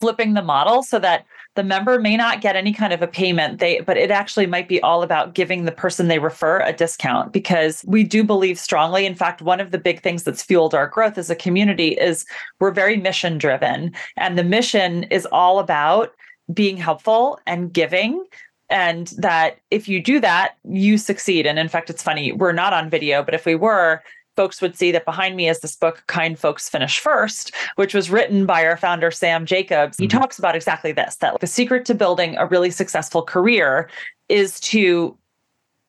flipping 0.00 0.34
the 0.34 0.42
model 0.42 0.82
so 0.82 0.98
that 0.98 1.26
the 1.56 1.64
member 1.64 1.98
may 1.98 2.16
not 2.16 2.40
get 2.40 2.54
any 2.54 2.72
kind 2.72 2.92
of 2.92 3.02
a 3.02 3.06
payment. 3.06 3.58
They 3.58 3.80
but 3.80 3.96
it 3.96 4.10
actually 4.10 4.46
might 4.46 4.68
be 4.68 4.80
all 4.82 5.02
about 5.02 5.34
giving 5.34 5.64
the 5.64 5.72
person 5.72 6.08
they 6.08 6.18
refer 6.18 6.60
a 6.60 6.72
discount 6.72 7.32
because 7.32 7.84
we 7.86 8.04
do 8.04 8.22
believe 8.22 8.58
strongly. 8.58 9.04
In 9.04 9.14
fact 9.14 9.42
one 9.42 9.60
of 9.60 9.70
the 9.70 9.78
big 9.78 10.00
things 10.02 10.22
that's 10.22 10.42
fueled 10.42 10.74
our 10.74 10.86
growth 10.86 11.18
as 11.18 11.30
a 11.30 11.36
community 11.36 11.88
is 11.88 12.24
we're 12.60 12.70
very 12.70 12.96
mission 12.96 13.38
driven 13.38 13.92
and 14.16 14.38
the 14.38 14.44
mission 14.44 15.04
is 15.04 15.26
all 15.26 15.58
about 15.58 16.14
being 16.52 16.76
helpful 16.76 17.40
and 17.46 17.72
giving 17.72 18.24
and 18.68 19.08
that 19.18 19.58
if 19.72 19.88
you 19.88 20.00
do 20.00 20.20
that 20.20 20.56
you 20.64 20.98
succeed. 20.98 21.46
And 21.46 21.58
in 21.58 21.68
fact 21.68 21.90
it's 21.90 22.02
funny 22.02 22.30
we're 22.32 22.52
not 22.52 22.72
on 22.72 22.88
video 22.88 23.24
but 23.24 23.34
if 23.34 23.44
we 23.44 23.56
were 23.56 24.02
folks 24.40 24.62
would 24.62 24.74
see 24.74 24.90
that 24.90 25.04
behind 25.04 25.36
me 25.36 25.50
is 25.50 25.60
this 25.60 25.76
book, 25.76 26.02
Kind 26.06 26.38
Folks 26.38 26.66
Finish 26.66 26.98
First, 26.98 27.54
which 27.74 27.92
was 27.92 28.08
written 28.08 28.46
by 28.46 28.64
our 28.64 28.78
founder, 28.78 29.10
Sam 29.10 29.44
Jacobs. 29.44 29.98
He 29.98 30.08
mm-hmm. 30.08 30.18
talks 30.18 30.38
about 30.38 30.56
exactly 30.56 30.92
this 30.92 31.16
that 31.16 31.38
the 31.40 31.46
secret 31.46 31.84
to 31.84 31.94
building 31.94 32.38
a 32.38 32.46
really 32.46 32.70
successful 32.70 33.22
career 33.22 33.90
is 34.30 34.58
to 34.60 35.14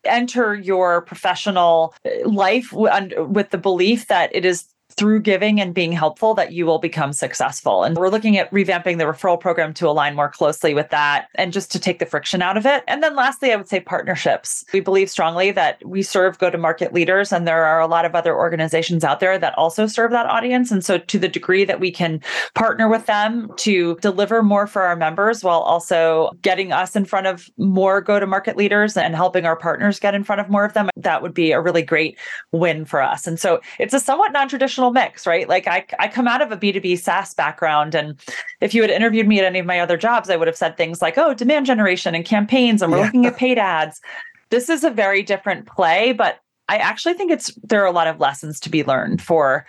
enter 0.03 0.53
your 0.53 0.99
professional 0.99 1.95
life 2.25 2.73
with 2.73 3.51
the 3.51 3.57
belief 3.57 4.07
that 4.07 4.35
it 4.35 4.43
is 4.43 4.65
through 4.95 5.21
giving 5.21 5.59
and 5.59 5.73
being 5.73 5.91
helpful 5.91 6.33
that 6.35 6.51
you 6.51 6.65
will 6.65 6.79
become 6.79 7.13
successful. 7.13 7.83
And 7.83 7.97
we're 7.97 8.09
looking 8.09 8.37
at 8.37 8.51
revamping 8.51 8.97
the 8.97 9.05
referral 9.05 9.39
program 9.39 9.73
to 9.75 9.87
align 9.87 10.15
more 10.15 10.29
closely 10.29 10.73
with 10.73 10.89
that 10.89 11.27
and 11.35 11.53
just 11.53 11.71
to 11.71 11.79
take 11.79 11.99
the 11.99 12.05
friction 12.05 12.41
out 12.41 12.57
of 12.57 12.65
it. 12.65 12.83
And 12.87 13.03
then 13.03 13.15
lastly, 13.15 13.51
I 13.51 13.55
would 13.55 13.69
say 13.69 13.79
partnerships. 13.79 14.65
We 14.73 14.79
believe 14.79 15.09
strongly 15.09 15.51
that 15.51 15.85
we 15.85 16.01
serve 16.01 16.39
go 16.39 16.49
to 16.49 16.57
market 16.57 16.93
leaders, 16.93 17.31
and 17.31 17.47
there 17.47 17.65
are 17.65 17.79
a 17.79 17.87
lot 17.87 18.05
of 18.05 18.15
other 18.15 18.35
organizations 18.35 19.03
out 19.03 19.19
there 19.19 19.37
that 19.37 19.57
also 19.57 19.85
serve 19.87 20.11
that 20.11 20.25
audience. 20.25 20.71
And 20.71 20.83
so, 20.83 20.97
to 20.97 21.19
the 21.19 21.27
degree 21.27 21.65
that 21.65 21.79
we 21.79 21.91
can 21.91 22.21
partner 22.55 22.89
with 22.89 23.05
them 23.05 23.51
to 23.57 23.97
deliver 24.01 24.41
more 24.41 24.67
for 24.67 24.81
our 24.81 24.95
members 24.95 25.43
while 25.43 25.59
also 25.59 26.31
getting 26.41 26.71
us 26.71 26.95
in 26.95 27.05
front 27.05 27.27
of 27.27 27.49
more 27.57 28.01
go 28.01 28.19
to 28.19 28.25
market 28.25 28.57
leaders 28.57 28.97
and 28.97 29.15
helping 29.15 29.45
our 29.45 29.55
partners 29.55 29.99
get 29.99 30.15
in 30.15 30.23
front 30.23 30.41
of 30.41 30.49
more 30.49 30.65
of 30.65 30.73
them, 30.73 30.89
that 30.95 31.21
would 31.21 31.33
be 31.33 31.51
a 31.51 31.61
really 31.61 31.83
great 31.83 32.17
win 32.51 32.85
for 32.85 33.01
us. 33.01 33.27
And 33.27 33.39
so, 33.39 33.61
it's 33.77 33.93
a 33.93 33.99
somewhat 33.99 34.31
non 34.31 34.49
traditional 34.49 34.80
mix, 34.89 35.27
right? 35.27 35.47
Like, 35.47 35.67
I, 35.67 35.85
I 35.99 36.07
come 36.07 36.27
out 36.27 36.41
of 36.41 36.51
a 36.51 36.57
B2B 36.57 36.97
SaaS 36.97 37.33
background. 37.33 37.93
And 37.93 38.19
if 38.61 38.73
you 38.73 38.81
had 38.81 38.89
interviewed 38.89 39.27
me 39.27 39.37
at 39.39 39.45
any 39.45 39.59
of 39.59 39.65
my 39.65 39.79
other 39.79 39.97
jobs, 39.97 40.29
I 40.29 40.37
would 40.37 40.47
have 40.47 40.57
said 40.57 40.77
things 40.77 41.01
like, 41.01 41.17
oh, 41.17 41.33
demand 41.33 41.65
generation 41.67 42.15
and 42.15 42.25
campaigns, 42.25 42.81
and 42.81 42.91
we're 42.91 42.99
yeah. 42.99 43.05
looking 43.05 43.25
at 43.25 43.37
paid 43.37 43.59
ads. 43.59 44.01
This 44.49 44.69
is 44.69 44.83
a 44.83 44.89
very 44.89 45.21
different 45.21 45.67
play, 45.67 46.13
but 46.13 46.39
I 46.67 46.77
actually 46.77 47.15
think 47.15 47.31
it's 47.31 47.53
there 47.63 47.83
are 47.83 47.85
a 47.85 47.91
lot 47.91 48.07
of 48.07 48.19
lessons 48.19 48.59
to 48.61 48.69
be 48.69 48.83
learned 48.83 49.21
for 49.21 49.65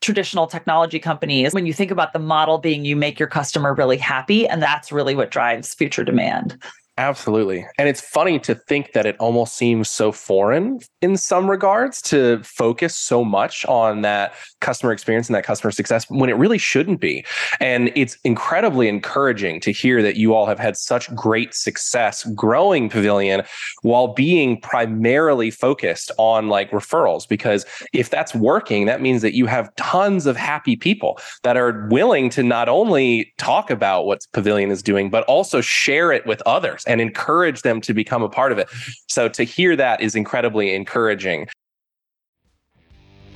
traditional 0.00 0.46
technology 0.46 0.98
companies 0.98 1.52
when 1.52 1.66
you 1.66 1.74
think 1.74 1.90
about 1.90 2.14
the 2.14 2.18
model 2.18 2.56
being 2.56 2.86
you 2.86 2.96
make 2.96 3.18
your 3.18 3.28
customer 3.28 3.74
really 3.74 3.98
happy 3.98 4.48
and 4.48 4.62
that's 4.62 4.90
really 4.90 5.14
what 5.14 5.30
drives 5.30 5.74
future 5.74 6.04
demand. 6.04 6.58
Absolutely. 6.98 7.66
And 7.78 7.88
it's 7.88 8.02
funny 8.02 8.38
to 8.40 8.54
think 8.54 8.92
that 8.92 9.06
it 9.06 9.16
almost 9.18 9.56
seems 9.56 9.88
so 9.88 10.12
foreign 10.12 10.80
in 11.00 11.16
some 11.16 11.48
regards 11.48 12.02
to 12.02 12.42
focus 12.44 12.94
so 12.94 13.24
much 13.24 13.64
on 13.64 14.02
that 14.02 14.34
customer 14.60 14.92
experience 14.92 15.26
and 15.26 15.34
that 15.34 15.44
customer 15.44 15.70
success 15.70 16.04
when 16.10 16.28
it 16.28 16.34
really 16.34 16.58
shouldn't 16.58 17.00
be. 17.00 17.24
And 17.58 17.90
it's 17.94 18.18
incredibly 18.24 18.86
encouraging 18.86 19.60
to 19.60 19.72
hear 19.72 20.02
that 20.02 20.16
you 20.16 20.34
all 20.34 20.44
have 20.44 20.58
had 20.58 20.76
such 20.76 21.14
great 21.14 21.54
success 21.54 22.24
growing 22.34 22.90
Pavilion 22.90 23.44
while 23.80 24.08
being 24.08 24.60
primarily 24.60 25.50
focused 25.50 26.10
on 26.18 26.48
like 26.48 26.70
referrals. 26.70 27.26
Because 27.26 27.64
if 27.94 28.10
that's 28.10 28.34
working, 28.34 28.84
that 28.84 29.00
means 29.00 29.22
that 29.22 29.34
you 29.34 29.46
have 29.46 29.74
tons 29.76 30.26
of 30.26 30.36
happy 30.36 30.76
people 30.76 31.18
that 31.44 31.56
are 31.56 31.88
willing 31.90 32.28
to 32.30 32.42
not 32.42 32.68
only 32.68 33.32
talk 33.38 33.70
about 33.70 34.04
what 34.04 34.26
Pavilion 34.34 34.70
is 34.70 34.82
doing, 34.82 35.08
but 35.08 35.24
also 35.24 35.62
share 35.62 36.12
it 36.12 36.26
with 36.26 36.42
others 36.44 36.84
and 36.90 37.00
encourage 37.00 37.62
them 37.62 37.80
to 37.82 37.94
become 37.94 38.22
a 38.22 38.28
part 38.28 38.50
of 38.50 38.58
it. 38.58 38.68
So 39.08 39.28
to 39.28 39.44
hear 39.44 39.76
that 39.76 40.00
is 40.00 40.14
incredibly 40.16 40.74
encouraging. 40.74 41.46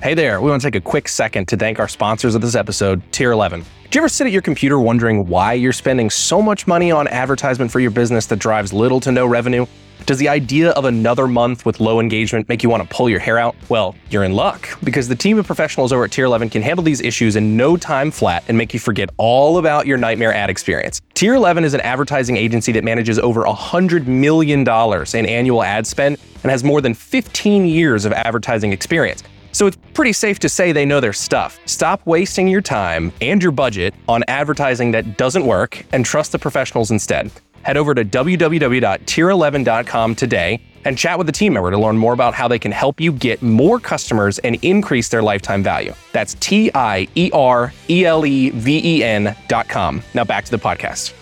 Hey 0.02 0.14
there, 0.14 0.40
we 0.40 0.50
want 0.50 0.60
to 0.60 0.66
take 0.66 0.74
a 0.74 0.84
quick 0.84 1.08
second 1.08 1.46
to 1.48 1.56
thank 1.56 1.78
our 1.78 1.88
sponsors 1.88 2.34
of 2.34 2.42
this 2.42 2.56
episode, 2.56 3.00
Tier 3.12 3.30
11. 3.30 3.60
Do 3.60 3.66
you 3.92 4.00
ever 4.00 4.08
sit 4.08 4.26
at 4.26 4.32
your 4.32 4.42
computer 4.42 4.78
wondering 4.80 5.28
why 5.28 5.52
you're 5.52 5.72
spending 5.72 6.10
so 6.10 6.42
much 6.42 6.66
money 6.66 6.90
on 6.90 7.06
advertisement 7.08 7.70
for 7.70 7.78
your 7.78 7.92
business 7.92 8.26
that 8.26 8.40
drives 8.40 8.72
little 8.72 8.98
to 9.00 9.12
no 9.12 9.24
revenue? 9.24 9.66
Does 10.06 10.18
the 10.18 10.28
idea 10.28 10.68
of 10.72 10.84
another 10.84 11.26
month 11.26 11.64
with 11.64 11.80
low 11.80 11.98
engagement 11.98 12.46
make 12.46 12.62
you 12.62 12.68
want 12.68 12.82
to 12.82 12.88
pull 12.94 13.08
your 13.08 13.20
hair 13.20 13.38
out? 13.38 13.56
Well, 13.70 13.94
you're 14.10 14.24
in 14.24 14.34
luck 14.34 14.68
because 14.84 15.08
the 15.08 15.16
team 15.16 15.38
of 15.38 15.46
professionals 15.46 15.94
over 15.94 16.04
at 16.04 16.12
Tier 16.12 16.26
11 16.26 16.50
can 16.50 16.60
handle 16.60 16.82
these 16.82 17.00
issues 17.00 17.36
in 17.36 17.56
no 17.56 17.78
time 17.78 18.10
flat 18.10 18.44
and 18.48 18.58
make 18.58 18.74
you 18.74 18.80
forget 18.80 19.08
all 19.16 19.56
about 19.56 19.86
your 19.86 19.96
nightmare 19.96 20.34
ad 20.34 20.50
experience. 20.50 21.00
Tier 21.14 21.32
11 21.32 21.64
is 21.64 21.72
an 21.72 21.80
advertising 21.80 22.36
agency 22.36 22.70
that 22.72 22.84
manages 22.84 23.18
over 23.18 23.44
$100 23.44 24.06
million 24.06 24.60
in 24.60 25.26
annual 25.26 25.62
ad 25.62 25.86
spend 25.86 26.18
and 26.42 26.50
has 26.50 26.62
more 26.62 26.82
than 26.82 26.92
15 26.92 27.64
years 27.64 28.04
of 28.04 28.12
advertising 28.12 28.74
experience. 28.74 29.22
So 29.52 29.66
it's 29.66 29.78
pretty 29.94 30.12
safe 30.12 30.38
to 30.40 30.50
say 30.50 30.72
they 30.72 30.84
know 30.84 31.00
their 31.00 31.14
stuff. 31.14 31.58
Stop 31.64 32.04
wasting 32.04 32.46
your 32.46 32.60
time 32.60 33.10
and 33.22 33.42
your 33.42 33.52
budget 33.52 33.94
on 34.06 34.22
advertising 34.28 34.90
that 34.90 35.16
doesn't 35.16 35.46
work 35.46 35.82
and 35.92 36.04
trust 36.04 36.32
the 36.32 36.38
professionals 36.38 36.90
instead 36.90 37.30
head 37.64 37.76
over 37.76 37.94
to 37.94 38.04
www.tier11.com 38.04 40.14
today 40.14 40.60
and 40.84 40.98
chat 40.98 41.18
with 41.18 41.28
a 41.28 41.32
team 41.32 41.54
member 41.54 41.70
to 41.70 41.78
learn 41.78 41.96
more 41.96 42.12
about 42.12 42.34
how 42.34 42.46
they 42.46 42.58
can 42.58 42.72
help 42.72 43.00
you 43.00 43.12
get 43.12 43.40
more 43.42 43.80
customers 43.80 44.38
and 44.40 44.62
increase 44.62 45.08
their 45.08 45.22
lifetime 45.22 45.62
value. 45.62 45.94
That's 46.12 46.34
T 46.34 46.70
I 46.74 47.08
E 47.14 47.30
R 47.32 47.72
E 47.88 48.04
L 48.04 48.26
E 48.26 48.50
V 48.50 48.82
E 48.84 49.02
N.com. 49.02 50.02
Now 50.14 50.24
back 50.24 50.44
to 50.44 50.50
the 50.50 50.58
podcast. 50.58 51.14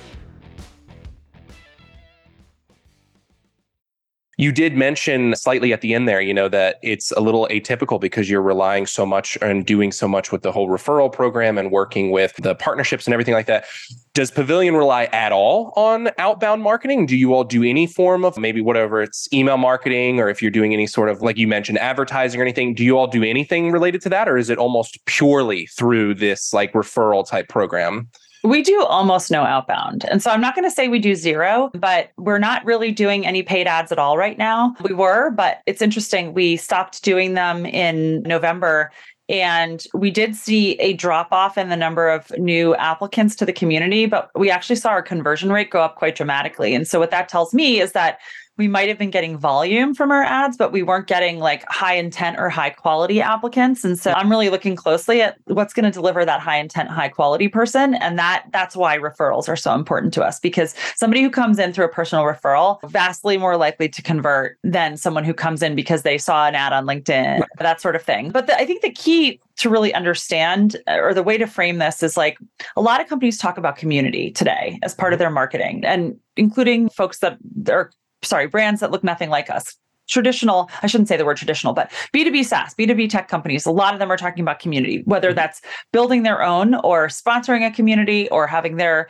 You 4.39 4.51
did 4.51 4.75
mention 4.75 5.37
slightly 5.37 5.75
at 5.75 5.83
the 5.83 5.93
end 5.93 6.09
there, 6.09 6.21
you 6.21 6.33
know, 6.33 6.49
that 6.49 6.79
it's 6.83 7.13
a 7.13 7.21
little 7.21 7.47
atypical 7.51 8.01
because 8.01 8.31
you're 8.31 8.43
relying 8.43 8.87
so 8.87 9.05
much 9.05 9.37
and 9.43 9.67
doing 9.67 9.93
so 9.93 10.09
much 10.09 10.33
with 10.33 10.43
the 10.43 10.51
whole 10.51 10.69
referral 10.69 11.13
program 11.13 11.59
and 11.59 11.71
working 11.71 12.11
with 12.11 12.35
the 12.37 12.55
partnerships 12.55 13.07
and 13.07 13.13
everything 13.13 13.35
like 13.35 13.45
that. 13.47 13.67
Does 14.15 14.31
Pavilion 14.31 14.75
rely 14.75 15.05
at 15.13 15.33
all 15.33 15.75
on 15.77 16.11
outbound 16.17 16.63
marketing? 16.63 17.05
Do 17.05 17.17
you 17.17 17.35
all 17.35 17.45
do 17.45 17.63
any 17.63 17.87
form 17.87 18.25
of 18.25 18.39
maybe 18.39 18.63
whatever 18.63 19.03
it's 19.03 19.31
email 19.35 19.59
marketing 19.59 20.19
or 20.19 20.31
if 20.31 20.41
you're 20.41 20.51
doing 20.51 20.73
any 20.73 20.87
sort 20.87 21.11
of, 21.11 21.21
like 21.21 21.37
you 21.37 21.47
mentioned, 21.47 21.79
advertising 21.79 22.41
or 22.41 22.43
anything? 22.43 22.75
Do 22.75 22.85
you 22.85 22.97
all 22.97 23.07
do 23.07 23.23
anything 23.23 23.71
related 23.71 24.01
to 24.03 24.09
that 24.09 24.31
or 24.31 24.39
is 24.39 24.49
it 24.49 24.57
almost 24.57 24.99
purely 25.05 25.67
through 25.67 26.15
this 26.15 26.55
like 26.55 26.73
referral 26.73 27.29
type 27.29 27.49
program? 27.49 28.09
We 28.45 28.63
do 28.63 28.85
almost 28.85 29.31
no 29.31 29.43
outbound. 29.43 30.05
And 30.11 30.23
so 30.23 30.31
I'm 30.31 30.41
not 30.41 30.55
going 30.55 30.69
to 30.69 30.71
say 30.71 30.89
we 30.89 30.99
do 30.99 31.15
zero, 31.15 31.71
but 31.75 32.11
we're 32.17 32.39
not 32.39 32.65
really 32.65 32.91
doing 32.91 33.27
any 33.27 33.43
paid 33.43 33.67
ads 33.67 33.93
at 33.93 33.99
all 33.99 34.19
right 34.19 34.37
now. 34.37 34.75
We 34.83 34.93
were, 34.95 35.31
but 35.31 35.63
it's 35.67 35.81
interesting. 35.81 36.35
We 36.35 36.57
stopped 36.57 37.03
doing 37.05 37.35
them 37.35 37.65
in 37.67 38.23
November. 38.23 38.91
And 39.29 39.85
we 39.95 40.11
did 40.11 40.35
see 40.35 40.73
a 40.73 40.93
drop 40.95 41.29
off 41.31 41.57
in 41.57 41.69
the 41.69 41.77
number 41.77 42.09
of 42.09 42.31
new 42.39 42.75
applicants 42.75 43.37
to 43.37 43.47
the 43.47 43.53
community, 43.53 44.07
but 44.07 44.31
we 44.35 44.51
actually 44.51 44.77
saw 44.77 44.91
our 44.91 45.03
conversion 45.03 45.53
rate 45.53 45.71
go 45.71 45.81
up 45.81 45.95
quite 45.95 46.17
dramatically. 46.17 46.75
And 46.75 46.87
so, 46.87 46.99
what 46.99 47.13
that 47.13 47.29
tells 47.29 47.55
me 47.55 47.81
is 47.81 47.93
that 47.93 48.19
we 48.59 48.69
might 48.69 48.89
have 48.89 48.99
been 48.99 49.11
getting 49.11 49.39
volume 49.39 49.95
from 49.95 50.11
our 50.11 50.23
ads, 50.23 50.57
but 50.57 50.73
we 50.73 50.83
weren't 50.83 51.07
getting 51.07 51.39
like 51.39 51.65
high 51.69 51.95
intent 51.95 52.39
or 52.39 52.51
high 52.51 52.71
quality 52.71 53.21
applicants. 53.21 53.83
And 53.83 53.99
so 53.99 54.13
I'm 54.13 54.31
really 54.31 54.51
looking 54.51 54.77
closely 54.77 55.23
at 55.23 55.39
what's 55.47 55.73
going 55.73 55.85
to 55.85 55.91
deliver 55.91 56.25
that 56.25 56.41
high 56.41 56.59
intent, 56.59 56.91
high 56.91 57.09
quality 57.09 57.49
person. 57.49 57.95
And 57.95 58.19
that 58.19 58.45
that's 58.53 58.77
why 58.77 58.99
referrals 58.99 59.49
are 59.49 59.57
so 59.57 59.75
important 59.75 60.13
to 60.15 60.23
us 60.23 60.39
because 60.39 60.75
somebody 60.97 61.23
who 61.23 61.31
comes 61.31 61.59
in 61.59 61.73
through 61.73 61.87
a 61.87 61.89
personal 61.89 62.25
referral 62.25 62.79
vastly 62.91 63.39
more 63.39 63.57
likely 63.57 63.89
to 63.89 64.03
convert 64.03 64.59
than 64.63 64.99
someone 64.99 65.25
who 65.25 65.35
comes 65.35 65.63
in 65.63 65.75
because 65.75 66.03
they 66.03 66.19
saw 66.19 66.47
an 66.47 66.55
ad 66.55 66.75
on 66.75 66.87
LinkedIn, 66.87 67.41
right. 67.41 67.49
that 67.59 67.81
sort 67.81 67.97
of 67.97 68.03
thing. 68.03 68.31
But 68.31 68.49
the, 68.49 68.57
I 68.57 68.67
think 68.67 68.83
the 68.83 68.93
key 68.93 69.41
to 69.57 69.71
really 69.71 69.95
understand 69.95 70.77
uh, 70.89 70.99
or 71.01 71.15
the 71.15 71.23
way 71.23 71.39
to 71.39 71.47
frame 71.47 71.79
this 71.79 72.03
is 72.03 72.17
like 72.17 72.37
a 72.77 72.83
lot 72.83 73.01
of 73.01 73.09
companies 73.09 73.39
talk 73.39 73.57
about 73.57 73.77
community 73.77 74.31
today 74.31 74.79
as 74.83 74.95
part 74.95 75.13
of 75.13 75.19
their 75.19 75.31
marketing 75.31 75.85
and 75.85 76.19
including 76.37 76.89
folks 76.89 77.19
that 77.19 77.39
are 77.71 77.91
sorry, 78.23 78.47
brands 78.47 78.81
that 78.81 78.91
look 78.91 79.05
nothing 79.05 79.31
like 79.31 79.51
us. 79.51 79.77
Traditional, 80.09 80.69
I 80.83 80.89
shouldn't 80.89 81.09
say 81.09 81.17
the 81.17 81.25
word 81.25 81.37
traditional, 81.37 81.73
but 81.73 81.91
B2B 82.13 82.45
SaaS, 82.45 82.75
B2B 82.75 83.09
tech 83.09 83.29
companies, 83.29 83.65
a 83.65 83.71
lot 83.71 83.95
of 83.95 84.01
them 84.01 84.11
are 84.11 84.17
talking 84.17 84.43
about 84.43 84.59
community, 84.59 85.03
whether 85.05 85.29
mm-hmm. 85.29 85.37
that's 85.37 85.63
building 85.93 86.23
their 86.25 86.43
own 86.43 86.75
or 86.75 87.07
sponsoring 87.07 87.67
a 87.67 87.71
community 87.71 88.29
or 88.31 88.47
having 88.47 88.77
their 88.77 89.09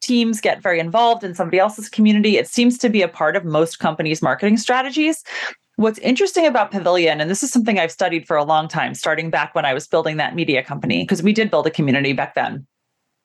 teams 0.00 0.40
get 0.40 0.62
very 0.62 0.78
involved 0.78 1.24
in 1.24 1.34
somebody 1.34 1.58
else's 1.58 1.88
community. 1.88 2.38
It 2.38 2.46
seems 2.46 2.78
to 2.78 2.88
be 2.88 3.02
a 3.02 3.08
part 3.08 3.36
of 3.36 3.44
most 3.44 3.78
companies' 3.78 4.22
marketing 4.22 4.56
strategies. 4.56 5.24
What's 5.76 5.98
interesting 5.98 6.46
about 6.46 6.70
Pavilion, 6.70 7.20
and 7.20 7.28
this 7.28 7.42
is 7.42 7.50
something 7.50 7.78
I've 7.78 7.92
studied 7.92 8.26
for 8.26 8.36
a 8.36 8.44
long 8.44 8.68
time, 8.68 8.94
starting 8.94 9.30
back 9.30 9.54
when 9.54 9.64
I 9.64 9.74
was 9.74 9.86
building 9.86 10.16
that 10.16 10.34
media 10.34 10.62
company, 10.62 11.02
because 11.02 11.22
we 11.22 11.32
did 11.32 11.50
build 11.50 11.66
a 11.66 11.70
community 11.70 12.12
back 12.12 12.34
then, 12.34 12.66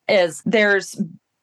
is 0.10 0.42
there's 0.46 1.00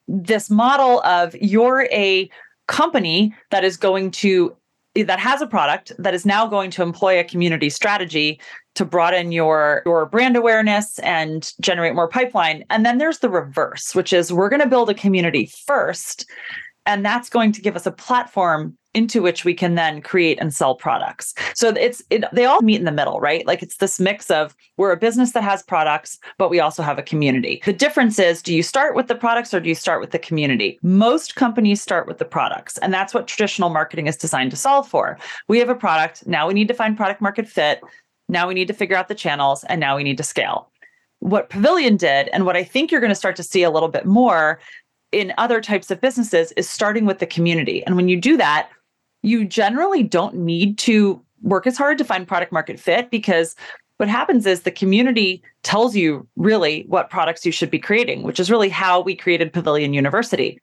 this 0.07 0.51
model 0.51 1.01
of 1.03 1.35
you're 1.41 1.89
a 1.93 2.29
company 2.71 3.35
that 3.51 3.65
is 3.65 3.77
going 3.77 4.11
to 4.13 4.57
that 4.95 5.21
has 5.21 5.41
a 5.41 5.47
product 5.47 5.93
that 5.99 6.15
is 6.15 6.27
now 6.27 6.47
going 6.47 6.71
to 6.71 6.83
employ 6.83 7.19
a 7.19 7.25
community 7.25 7.71
strategy 7.71 8.41
to 8.75 8.85
broaden 8.85 9.33
your 9.33 9.83
your 9.85 10.07
brand 10.07 10.37
awareness 10.37 10.99
and 11.01 11.53
generate 11.61 11.95
more 11.95 12.09
pipeline. 12.09 12.65
And 12.71 12.87
then 12.87 12.99
there's 12.99 13.19
the 13.19 13.29
reverse 13.29 13.95
which 13.95 14.13
is 14.13 14.33
we're 14.33 14.49
going 14.49 14.63
to 14.63 14.69
build 14.69 14.89
a 14.89 14.95
community 14.95 15.51
first 15.67 16.27
and 16.87 17.05
that's 17.05 17.29
going 17.29 17.53
to 17.53 17.61
give 17.61 17.77
us 17.77 17.87
a 17.87 17.93
platform 17.93 18.77
into 18.95 19.23
which 19.23 19.45
we 19.45 19.55
can 19.55 19.77
then 19.77 20.03
create 20.03 20.39
and 20.41 20.53
sell 20.53 20.75
products. 20.75 21.35
So 21.55 21.69
it's 21.69 22.03
it, 22.11 22.25
they 22.33 22.45
all 22.45 22.61
meet 22.63 22.79
in 22.79 22.85
the 22.85 22.93
middle, 22.93 23.21
right? 23.21 23.47
Like 23.47 23.63
it's 23.63 23.77
this 23.77 24.01
mix 24.01 24.31
of 24.31 24.57
we're 24.77 24.93
a 24.93 24.97
business 24.97 25.33
that 25.33 25.45
has 25.45 25.63
products, 25.63 26.19
but 26.39 26.51
we 26.51 26.59
also 26.59 26.83
have 26.83 26.99
a 26.99 27.03
community. 27.03 27.63
The 27.65 27.73
difference 27.73 28.19
is 28.19 28.43
do 28.43 28.55
you 28.55 28.63
start 28.63 28.97
with 28.97 29.07
the 29.07 29.15
products 29.15 29.55
or 29.55 29.61
do 29.61 29.69
you 29.69 29.75
start 29.75 30.01
with 30.01 30.11
the 30.11 30.19
community? 30.19 30.79
Most 30.83 31.37
companies 31.37 31.81
start 31.81 32.09
with 32.09 32.19
the 32.19 32.25
products, 32.25 32.79
and 32.79 32.93
that's 32.93 33.15
what 33.15 33.29
traditional 33.29 33.71
marketing 33.71 34.09
is 34.09 34.17
designed 34.17 34.51
to 34.51 34.57
solve 34.57 34.89
for. 34.89 35.19
We 35.47 35.59
have 35.61 35.69
a 35.69 35.75
product, 35.75 36.27
now 36.27 36.49
we 36.49 36.55
need 36.55 36.69
to 36.69 36.75
find 36.75 36.97
product 36.97 37.21
market 37.21 37.49
fit, 37.49 37.81
now 38.29 38.49
we 38.49 38.55
need 38.55 38.69
to 38.69 38.75
figure 38.75 38.97
out 38.97 39.09
the 39.09 39.15
channels, 39.15 39.65
and 39.65 39.81
now 39.81 39.97
we 39.97 40.05
need 40.05 40.17
to 40.17 40.23
scale. 40.23 40.71
What 41.21 41.51
Pavilion 41.51 41.97
did, 41.97 42.29
and 42.29 42.47
what 42.47 42.57
I 42.57 42.65
think 42.65 42.91
you're 42.91 43.01
going 43.01 43.11
to 43.11 43.15
start 43.15 43.37
to 43.37 43.43
see 43.43 43.63
a 43.63 43.71
little 43.71 43.89
bit 43.89 44.07
more 44.07 44.59
in 45.13 45.35
other 45.39 45.61
types 45.61 45.91
of 45.91 46.01
businesses, 46.01 46.53
is 46.53 46.69
starting 46.69 47.05
with 47.05 47.19
the 47.19 47.27
community. 47.27 47.85
And 47.85 47.97
when 47.97 48.09
you 48.09 48.21
do 48.21 48.37
that, 48.37 48.71
you 49.23 49.45
generally 49.45 50.03
don't 50.03 50.35
need 50.35 50.79
to 50.79 51.21
work 51.43 51.67
as 51.67 51.77
hard 51.77 51.99
to 51.99 52.05
find 52.05 52.29
product 52.29 52.53
market 52.53 52.79
fit 52.79 53.11
because 53.11 53.57
what 53.97 54.09
happens 54.09 54.47
is 54.47 54.63
the 54.63 54.71
community 54.71 55.43
tells 55.63 55.95
you 55.95 56.27
really 56.37 56.85
what 56.89 57.11
products 57.11 57.45
you 57.45 57.53
should 57.53 57.71
be 57.71 57.79
creating, 57.79 58.23
which 58.23 58.41
is 58.41 58.51
really 58.51 58.71
how 58.71 59.01
we 59.01 59.15
created 59.15 59.53
Pavilion 59.53 59.93
University. 59.93 60.59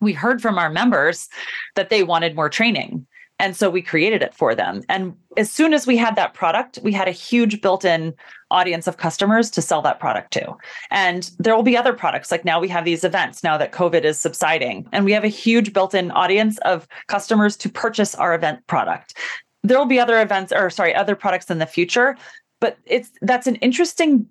We 0.00 0.14
heard 0.14 0.40
from 0.40 0.58
our 0.58 0.70
members 0.70 1.28
that 1.74 1.90
they 1.90 2.02
wanted 2.02 2.34
more 2.34 2.48
training. 2.48 3.06
And 3.42 3.56
so 3.56 3.68
we 3.68 3.82
created 3.82 4.22
it 4.22 4.34
for 4.34 4.54
them. 4.54 4.84
And 4.88 5.16
as 5.36 5.50
soon 5.50 5.74
as 5.74 5.84
we 5.84 5.96
had 5.96 6.14
that 6.14 6.32
product, 6.32 6.78
we 6.84 6.92
had 6.92 7.08
a 7.08 7.12
huge 7.12 7.60
built 7.60 7.84
in 7.84 8.14
audience 8.52 8.86
of 8.86 8.98
customers 8.98 9.50
to 9.50 9.60
sell 9.60 9.82
that 9.82 9.98
product 9.98 10.32
to. 10.34 10.56
And 10.92 11.28
there 11.40 11.56
will 11.56 11.64
be 11.64 11.76
other 11.76 11.92
products. 11.92 12.30
Like 12.30 12.44
now 12.44 12.60
we 12.60 12.68
have 12.68 12.84
these 12.84 13.02
events 13.02 13.42
now 13.42 13.58
that 13.58 13.72
COVID 13.72 14.04
is 14.04 14.16
subsiding, 14.16 14.86
and 14.92 15.04
we 15.04 15.10
have 15.10 15.24
a 15.24 15.28
huge 15.28 15.72
built 15.72 15.92
in 15.92 16.12
audience 16.12 16.56
of 16.58 16.86
customers 17.08 17.56
to 17.56 17.68
purchase 17.68 18.14
our 18.14 18.32
event 18.32 18.64
product. 18.68 19.18
There 19.64 19.76
will 19.76 19.86
be 19.86 19.98
other 19.98 20.20
events 20.22 20.52
or 20.52 20.70
sorry, 20.70 20.94
other 20.94 21.16
products 21.16 21.50
in 21.50 21.58
the 21.58 21.66
future, 21.66 22.16
but 22.60 22.78
it's 22.86 23.10
that's 23.22 23.48
an 23.48 23.56
interesting 23.56 24.28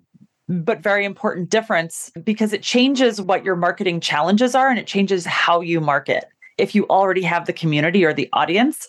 but 0.48 0.80
very 0.80 1.04
important 1.04 1.50
difference 1.50 2.10
because 2.24 2.54
it 2.54 2.62
changes 2.62 3.20
what 3.20 3.44
your 3.44 3.56
marketing 3.56 4.00
challenges 4.00 4.54
are 4.54 4.70
and 4.70 4.78
it 4.78 4.86
changes 4.86 5.26
how 5.26 5.60
you 5.60 5.82
market 5.82 6.31
if 6.58 6.74
you 6.74 6.86
already 6.88 7.22
have 7.22 7.46
the 7.46 7.52
community 7.52 8.04
or 8.04 8.12
the 8.12 8.28
audience 8.32 8.88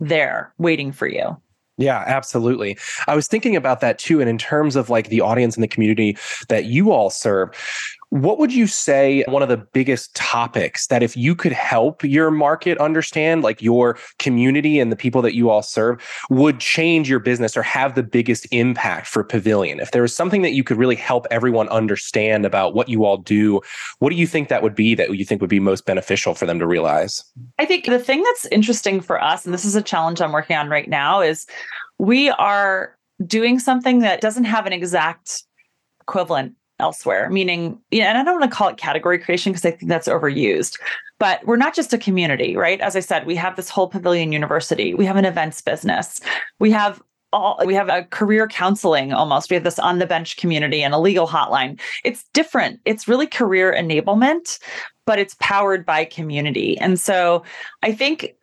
there 0.00 0.52
waiting 0.58 0.92
for 0.92 1.06
you. 1.06 1.36
Yeah, 1.78 2.04
absolutely. 2.06 2.76
I 3.06 3.16
was 3.16 3.26
thinking 3.26 3.56
about 3.56 3.80
that 3.80 3.98
too. 3.98 4.20
And 4.20 4.28
in 4.28 4.38
terms 4.38 4.76
of 4.76 4.90
like 4.90 5.08
the 5.08 5.20
audience 5.20 5.56
and 5.56 5.62
the 5.62 5.68
community 5.68 6.16
that 6.48 6.66
you 6.66 6.92
all 6.92 7.10
serve, 7.10 7.50
what 8.12 8.38
would 8.38 8.52
you 8.52 8.66
say 8.66 9.24
one 9.26 9.42
of 9.42 9.48
the 9.48 9.56
biggest 9.56 10.14
topics 10.14 10.88
that 10.88 11.02
if 11.02 11.16
you 11.16 11.34
could 11.34 11.50
help 11.50 12.04
your 12.04 12.30
market 12.30 12.76
understand, 12.76 13.42
like 13.42 13.62
your 13.62 13.96
community 14.18 14.78
and 14.78 14.92
the 14.92 14.96
people 14.96 15.22
that 15.22 15.34
you 15.34 15.48
all 15.48 15.62
serve, 15.62 15.98
would 16.28 16.60
change 16.60 17.08
your 17.08 17.20
business 17.20 17.56
or 17.56 17.62
have 17.62 17.94
the 17.94 18.02
biggest 18.02 18.46
impact 18.50 19.06
for 19.06 19.24
Pavilion? 19.24 19.80
If 19.80 19.92
there 19.92 20.02
was 20.02 20.14
something 20.14 20.42
that 20.42 20.52
you 20.52 20.62
could 20.62 20.76
really 20.76 20.94
help 20.94 21.26
everyone 21.30 21.70
understand 21.70 22.44
about 22.44 22.74
what 22.74 22.90
you 22.90 23.06
all 23.06 23.16
do, 23.16 23.62
what 24.00 24.10
do 24.10 24.16
you 24.16 24.26
think 24.26 24.48
that 24.48 24.62
would 24.62 24.74
be 24.74 24.94
that 24.94 25.16
you 25.16 25.24
think 25.24 25.40
would 25.40 25.48
be 25.48 25.58
most 25.58 25.86
beneficial 25.86 26.34
for 26.34 26.44
them 26.44 26.58
to 26.58 26.66
realize? 26.66 27.24
I 27.58 27.64
think 27.64 27.86
the 27.86 27.98
thing 27.98 28.22
that's 28.24 28.44
interesting 28.52 29.00
for 29.00 29.22
us, 29.22 29.46
and 29.46 29.54
this 29.54 29.64
is 29.64 29.74
a 29.74 29.80
challenge 29.80 30.20
I'm 30.20 30.32
working 30.32 30.58
on 30.58 30.68
right 30.68 30.86
now, 30.88 31.22
is 31.22 31.46
we 31.98 32.28
are 32.28 32.94
doing 33.26 33.58
something 33.58 34.00
that 34.00 34.20
doesn't 34.20 34.44
have 34.44 34.66
an 34.66 34.74
exact 34.74 35.44
equivalent 36.02 36.56
elsewhere, 36.82 37.30
meaning, 37.30 37.80
yeah, 37.90 38.10
and 38.10 38.18
I 38.18 38.24
don't 38.24 38.38
want 38.38 38.50
to 38.50 38.56
call 38.56 38.68
it 38.68 38.76
category 38.76 39.18
creation 39.18 39.52
because 39.52 39.64
I 39.64 39.70
think 39.70 39.88
that's 39.88 40.08
overused, 40.08 40.78
but 41.18 41.44
we're 41.46 41.56
not 41.56 41.74
just 41.74 41.94
a 41.94 41.98
community, 41.98 42.56
right? 42.56 42.80
As 42.80 42.96
I 42.96 43.00
said, 43.00 43.26
we 43.26 43.36
have 43.36 43.56
this 43.56 43.70
whole 43.70 43.88
Pavilion 43.88 44.32
University, 44.32 44.92
we 44.92 45.06
have 45.06 45.16
an 45.16 45.24
events 45.24 45.62
business, 45.62 46.20
we 46.58 46.70
have 46.72 47.00
all 47.32 47.58
we 47.64 47.74
have 47.74 47.88
a 47.88 48.04
career 48.04 48.46
counseling 48.46 49.12
almost 49.12 49.48
we 49.48 49.54
have 49.54 49.64
this 49.64 49.78
on 49.78 49.98
the 49.98 50.06
bench 50.06 50.36
community 50.36 50.82
and 50.82 50.92
a 50.92 50.98
legal 50.98 51.26
hotline 51.26 51.80
it's 52.04 52.24
different 52.34 52.78
it's 52.84 53.08
really 53.08 53.26
career 53.26 53.74
enablement 53.74 54.58
but 55.06 55.18
it's 55.18 55.34
powered 55.40 55.86
by 55.86 56.04
community 56.04 56.76
and 56.78 57.00
so 57.00 57.42
i 57.82 57.90
think 57.90 58.34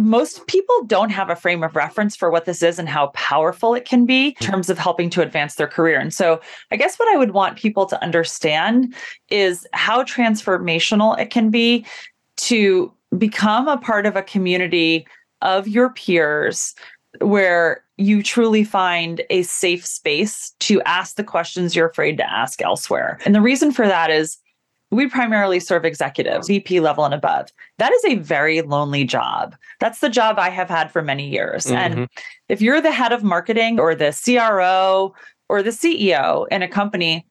most 0.00 0.46
people 0.46 0.84
don't 0.86 1.10
have 1.10 1.30
a 1.30 1.36
frame 1.36 1.62
of 1.62 1.76
reference 1.76 2.16
for 2.16 2.30
what 2.30 2.44
this 2.44 2.62
is 2.62 2.78
and 2.78 2.88
how 2.88 3.08
powerful 3.08 3.74
it 3.74 3.84
can 3.84 4.06
be 4.06 4.28
in 4.28 4.34
mm. 4.34 4.46
terms 4.46 4.70
of 4.70 4.78
helping 4.78 5.10
to 5.10 5.22
advance 5.22 5.54
their 5.54 5.68
career. 5.68 5.98
And 5.98 6.12
so, 6.12 6.40
I 6.70 6.76
guess 6.76 6.96
what 6.98 7.12
I 7.14 7.16
would 7.16 7.32
want 7.32 7.58
people 7.58 7.86
to 7.86 8.02
understand 8.02 8.94
is 9.28 9.66
how 9.72 10.02
transformational 10.02 11.18
it 11.18 11.30
can 11.30 11.50
be 11.50 11.86
to 12.38 12.92
become 13.16 13.68
a 13.68 13.76
part 13.76 14.06
of 14.06 14.16
a 14.16 14.22
community 14.22 15.06
of 15.42 15.66
your 15.68 15.90
peers 15.90 16.74
where 17.20 17.82
you 17.96 18.22
truly 18.22 18.64
find 18.64 19.22
a 19.30 19.42
safe 19.42 19.84
space 19.84 20.54
to 20.60 20.80
ask 20.82 21.16
the 21.16 21.24
questions 21.24 21.74
you're 21.74 21.88
afraid 21.88 22.16
to 22.16 22.32
ask 22.32 22.62
elsewhere. 22.62 23.18
And 23.24 23.34
the 23.34 23.40
reason 23.40 23.72
for 23.72 23.86
that 23.86 24.10
is 24.10 24.38
we 24.90 25.08
primarily 25.08 25.60
serve 25.60 25.84
executives, 25.84 26.48
VP 26.48 26.80
level 26.80 27.04
and 27.04 27.14
above. 27.14 27.48
That 27.78 27.92
is 27.92 28.04
a 28.06 28.16
very 28.16 28.62
lonely 28.62 29.04
job. 29.04 29.56
That's 29.78 30.00
the 30.00 30.08
job 30.08 30.38
I 30.38 30.50
have 30.50 30.68
had 30.68 30.90
for 30.90 31.02
many 31.02 31.28
years. 31.28 31.66
Mm-hmm. 31.66 31.76
And 31.76 32.08
if 32.48 32.60
you're 32.60 32.80
the 32.80 32.92
head 32.92 33.12
of 33.12 33.22
marketing 33.22 33.78
or 33.78 33.94
the 33.94 34.12
CRO 34.12 35.14
or 35.48 35.62
the 35.62 35.70
CEO 35.70 36.46
in 36.50 36.62
a 36.62 36.68
company, 36.68 37.26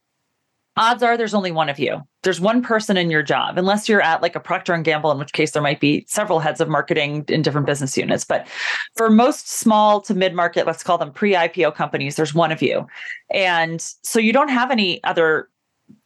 odds 0.77 1.03
are 1.03 1.17
there's 1.17 1.33
only 1.33 1.51
one 1.51 1.67
of 1.67 1.77
you. 1.77 2.01
There's 2.23 2.39
one 2.39 2.61
person 2.61 2.95
in 2.95 3.09
your 3.09 3.23
job, 3.23 3.57
unless 3.57 3.89
you're 3.89 4.01
at 4.01 4.21
like 4.21 4.35
a 4.35 4.39
Procter 4.39 4.73
and 4.73 4.83
Gamble, 4.83 5.11
in 5.11 5.17
which 5.17 5.33
case 5.33 5.51
there 5.51 5.61
might 5.61 5.81
be 5.81 6.05
several 6.07 6.39
heads 6.39 6.61
of 6.61 6.69
marketing 6.69 7.25
in 7.27 7.41
different 7.41 7.67
business 7.67 7.97
units. 7.97 8.23
But 8.23 8.47
for 8.95 9.09
most 9.09 9.49
small 9.49 9.99
to 10.01 10.13
mid 10.13 10.33
market, 10.33 10.65
let's 10.65 10.83
call 10.83 10.97
them 10.97 11.11
pre 11.11 11.33
IPO 11.33 11.75
companies, 11.75 12.15
there's 12.15 12.33
one 12.33 12.51
of 12.51 12.61
you. 12.61 12.87
And 13.29 13.81
so 14.03 14.19
you 14.19 14.31
don't 14.31 14.49
have 14.49 14.71
any 14.71 15.03
other 15.03 15.49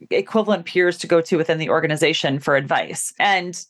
equivalent 0.09 0.65
peers 0.65 0.97
to 0.99 1.07
go 1.07 1.21
to 1.21 1.37
within 1.37 1.57
the 1.57 1.69
organization 1.69 2.39
for 2.39 2.55
advice. 2.55 3.13
And 3.19 3.63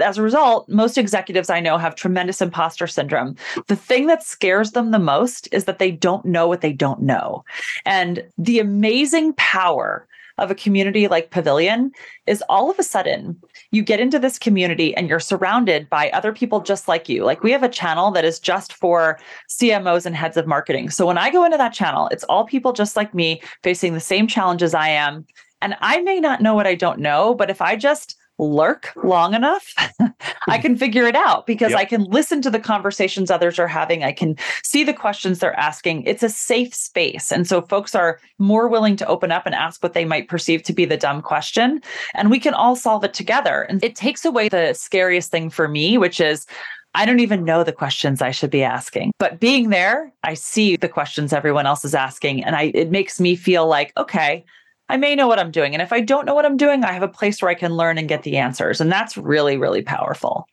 as 0.00 0.18
a 0.18 0.22
result, 0.22 0.68
most 0.68 0.98
executives 0.98 1.48
I 1.48 1.60
know 1.60 1.78
have 1.78 1.94
tremendous 1.94 2.42
imposter 2.42 2.86
syndrome. 2.86 3.36
The 3.66 3.76
thing 3.76 4.06
that 4.06 4.22
scares 4.22 4.72
them 4.72 4.90
the 4.90 4.98
most 4.98 5.48
is 5.52 5.64
that 5.64 5.78
they 5.78 5.90
don't 5.90 6.24
know 6.24 6.46
what 6.46 6.60
they 6.60 6.72
don't 6.72 7.02
know. 7.02 7.44
And 7.86 8.22
the 8.36 8.58
amazing 8.58 9.32
power 9.34 10.06
of 10.38 10.50
a 10.50 10.54
community 10.54 11.06
like 11.08 11.30
Pavilion 11.30 11.92
is 12.26 12.42
all 12.48 12.70
of 12.70 12.78
a 12.78 12.82
sudden 12.82 13.40
you 13.70 13.82
get 13.82 14.00
into 14.00 14.18
this 14.18 14.38
community 14.38 14.96
and 14.96 15.08
you're 15.08 15.20
surrounded 15.20 15.88
by 15.88 16.10
other 16.10 16.32
people 16.32 16.60
just 16.60 16.88
like 16.88 17.08
you. 17.08 17.24
Like 17.24 17.42
we 17.42 17.52
have 17.52 17.62
a 17.62 17.68
channel 17.68 18.10
that 18.12 18.24
is 18.24 18.40
just 18.40 18.72
for 18.72 19.18
CMOs 19.48 20.06
and 20.06 20.16
heads 20.16 20.36
of 20.36 20.46
marketing. 20.46 20.90
So 20.90 21.06
when 21.06 21.18
I 21.18 21.30
go 21.30 21.44
into 21.44 21.58
that 21.58 21.72
channel, 21.72 22.08
it's 22.10 22.24
all 22.24 22.44
people 22.44 22.72
just 22.72 22.96
like 22.96 23.14
me 23.14 23.42
facing 23.62 23.94
the 23.94 24.00
same 24.00 24.26
challenges 24.26 24.74
I 24.74 24.88
am. 24.88 25.26
And 25.62 25.76
I 25.80 26.00
may 26.02 26.20
not 26.20 26.42
know 26.42 26.54
what 26.54 26.66
I 26.66 26.74
don't 26.74 26.98
know, 26.98 27.34
but 27.34 27.50
if 27.50 27.62
I 27.62 27.76
just 27.76 28.16
lurk 28.38 28.92
long 29.02 29.34
enough, 29.34 29.72
I 30.48 30.58
can 30.58 30.76
figure 30.76 31.06
it 31.06 31.16
out 31.16 31.46
because 31.46 31.70
yep. 31.70 31.80
I 31.80 31.84
can 31.84 32.04
listen 32.04 32.42
to 32.42 32.50
the 32.50 32.58
conversations 32.58 33.30
others 33.30 33.58
are 33.58 33.68
having. 33.68 34.04
I 34.04 34.12
can 34.12 34.36
see 34.62 34.84
the 34.84 34.92
questions 34.92 35.38
they're 35.38 35.58
asking. 35.58 36.04
It's 36.04 36.22
a 36.22 36.28
safe 36.28 36.74
space. 36.74 37.30
And 37.32 37.46
so 37.46 37.62
folks 37.62 37.94
are 37.94 38.20
more 38.38 38.68
willing 38.68 38.96
to 38.96 39.06
open 39.06 39.32
up 39.32 39.46
and 39.46 39.54
ask 39.54 39.82
what 39.82 39.94
they 39.94 40.04
might 40.04 40.28
perceive 40.28 40.62
to 40.64 40.72
be 40.72 40.84
the 40.84 40.96
dumb 40.96 41.22
question. 41.22 41.80
And 42.14 42.30
we 42.30 42.40
can 42.40 42.54
all 42.54 42.76
solve 42.76 43.04
it 43.04 43.14
together. 43.14 43.62
And 43.62 43.82
it 43.82 43.96
takes 43.96 44.24
away 44.24 44.48
the 44.48 44.74
scariest 44.74 45.30
thing 45.30 45.50
for 45.50 45.68
me, 45.68 45.98
which 45.98 46.20
is 46.20 46.46
I 46.94 47.06
don't 47.06 47.20
even 47.20 47.44
know 47.44 47.64
the 47.64 47.72
questions 47.72 48.22
I 48.22 48.30
should 48.30 48.50
be 48.50 48.62
asking. 48.62 49.12
But 49.18 49.40
being 49.40 49.70
there, 49.70 50.12
I 50.22 50.34
see 50.34 50.76
the 50.76 50.88
questions 50.88 51.32
everyone 51.32 51.66
else 51.66 51.84
is 51.84 51.94
asking. 51.94 52.44
And 52.44 52.54
I 52.54 52.70
it 52.74 52.90
makes 52.90 53.20
me 53.20 53.34
feel 53.34 53.66
like, 53.66 53.92
okay, 53.96 54.44
I 54.88 54.96
may 54.96 55.14
know 55.14 55.26
what 55.26 55.38
I'm 55.38 55.50
doing. 55.50 55.74
And 55.74 55.82
if 55.82 55.92
I 55.92 56.00
don't 56.00 56.26
know 56.26 56.34
what 56.34 56.44
I'm 56.44 56.56
doing, 56.56 56.84
I 56.84 56.92
have 56.92 57.02
a 57.02 57.08
place 57.08 57.40
where 57.40 57.50
I 57.50 57.54
can 57.54 57.74
learn 57.74 57.98
and 57.98 58.08
get 58.08 58.22
the 58.22 58.36
answers. 58.36 58.80
And 58.80 58.92
that's 58.92 59.16
really, 59.16 59.56
really 59.56 59.82
powerful. 59.82 60.46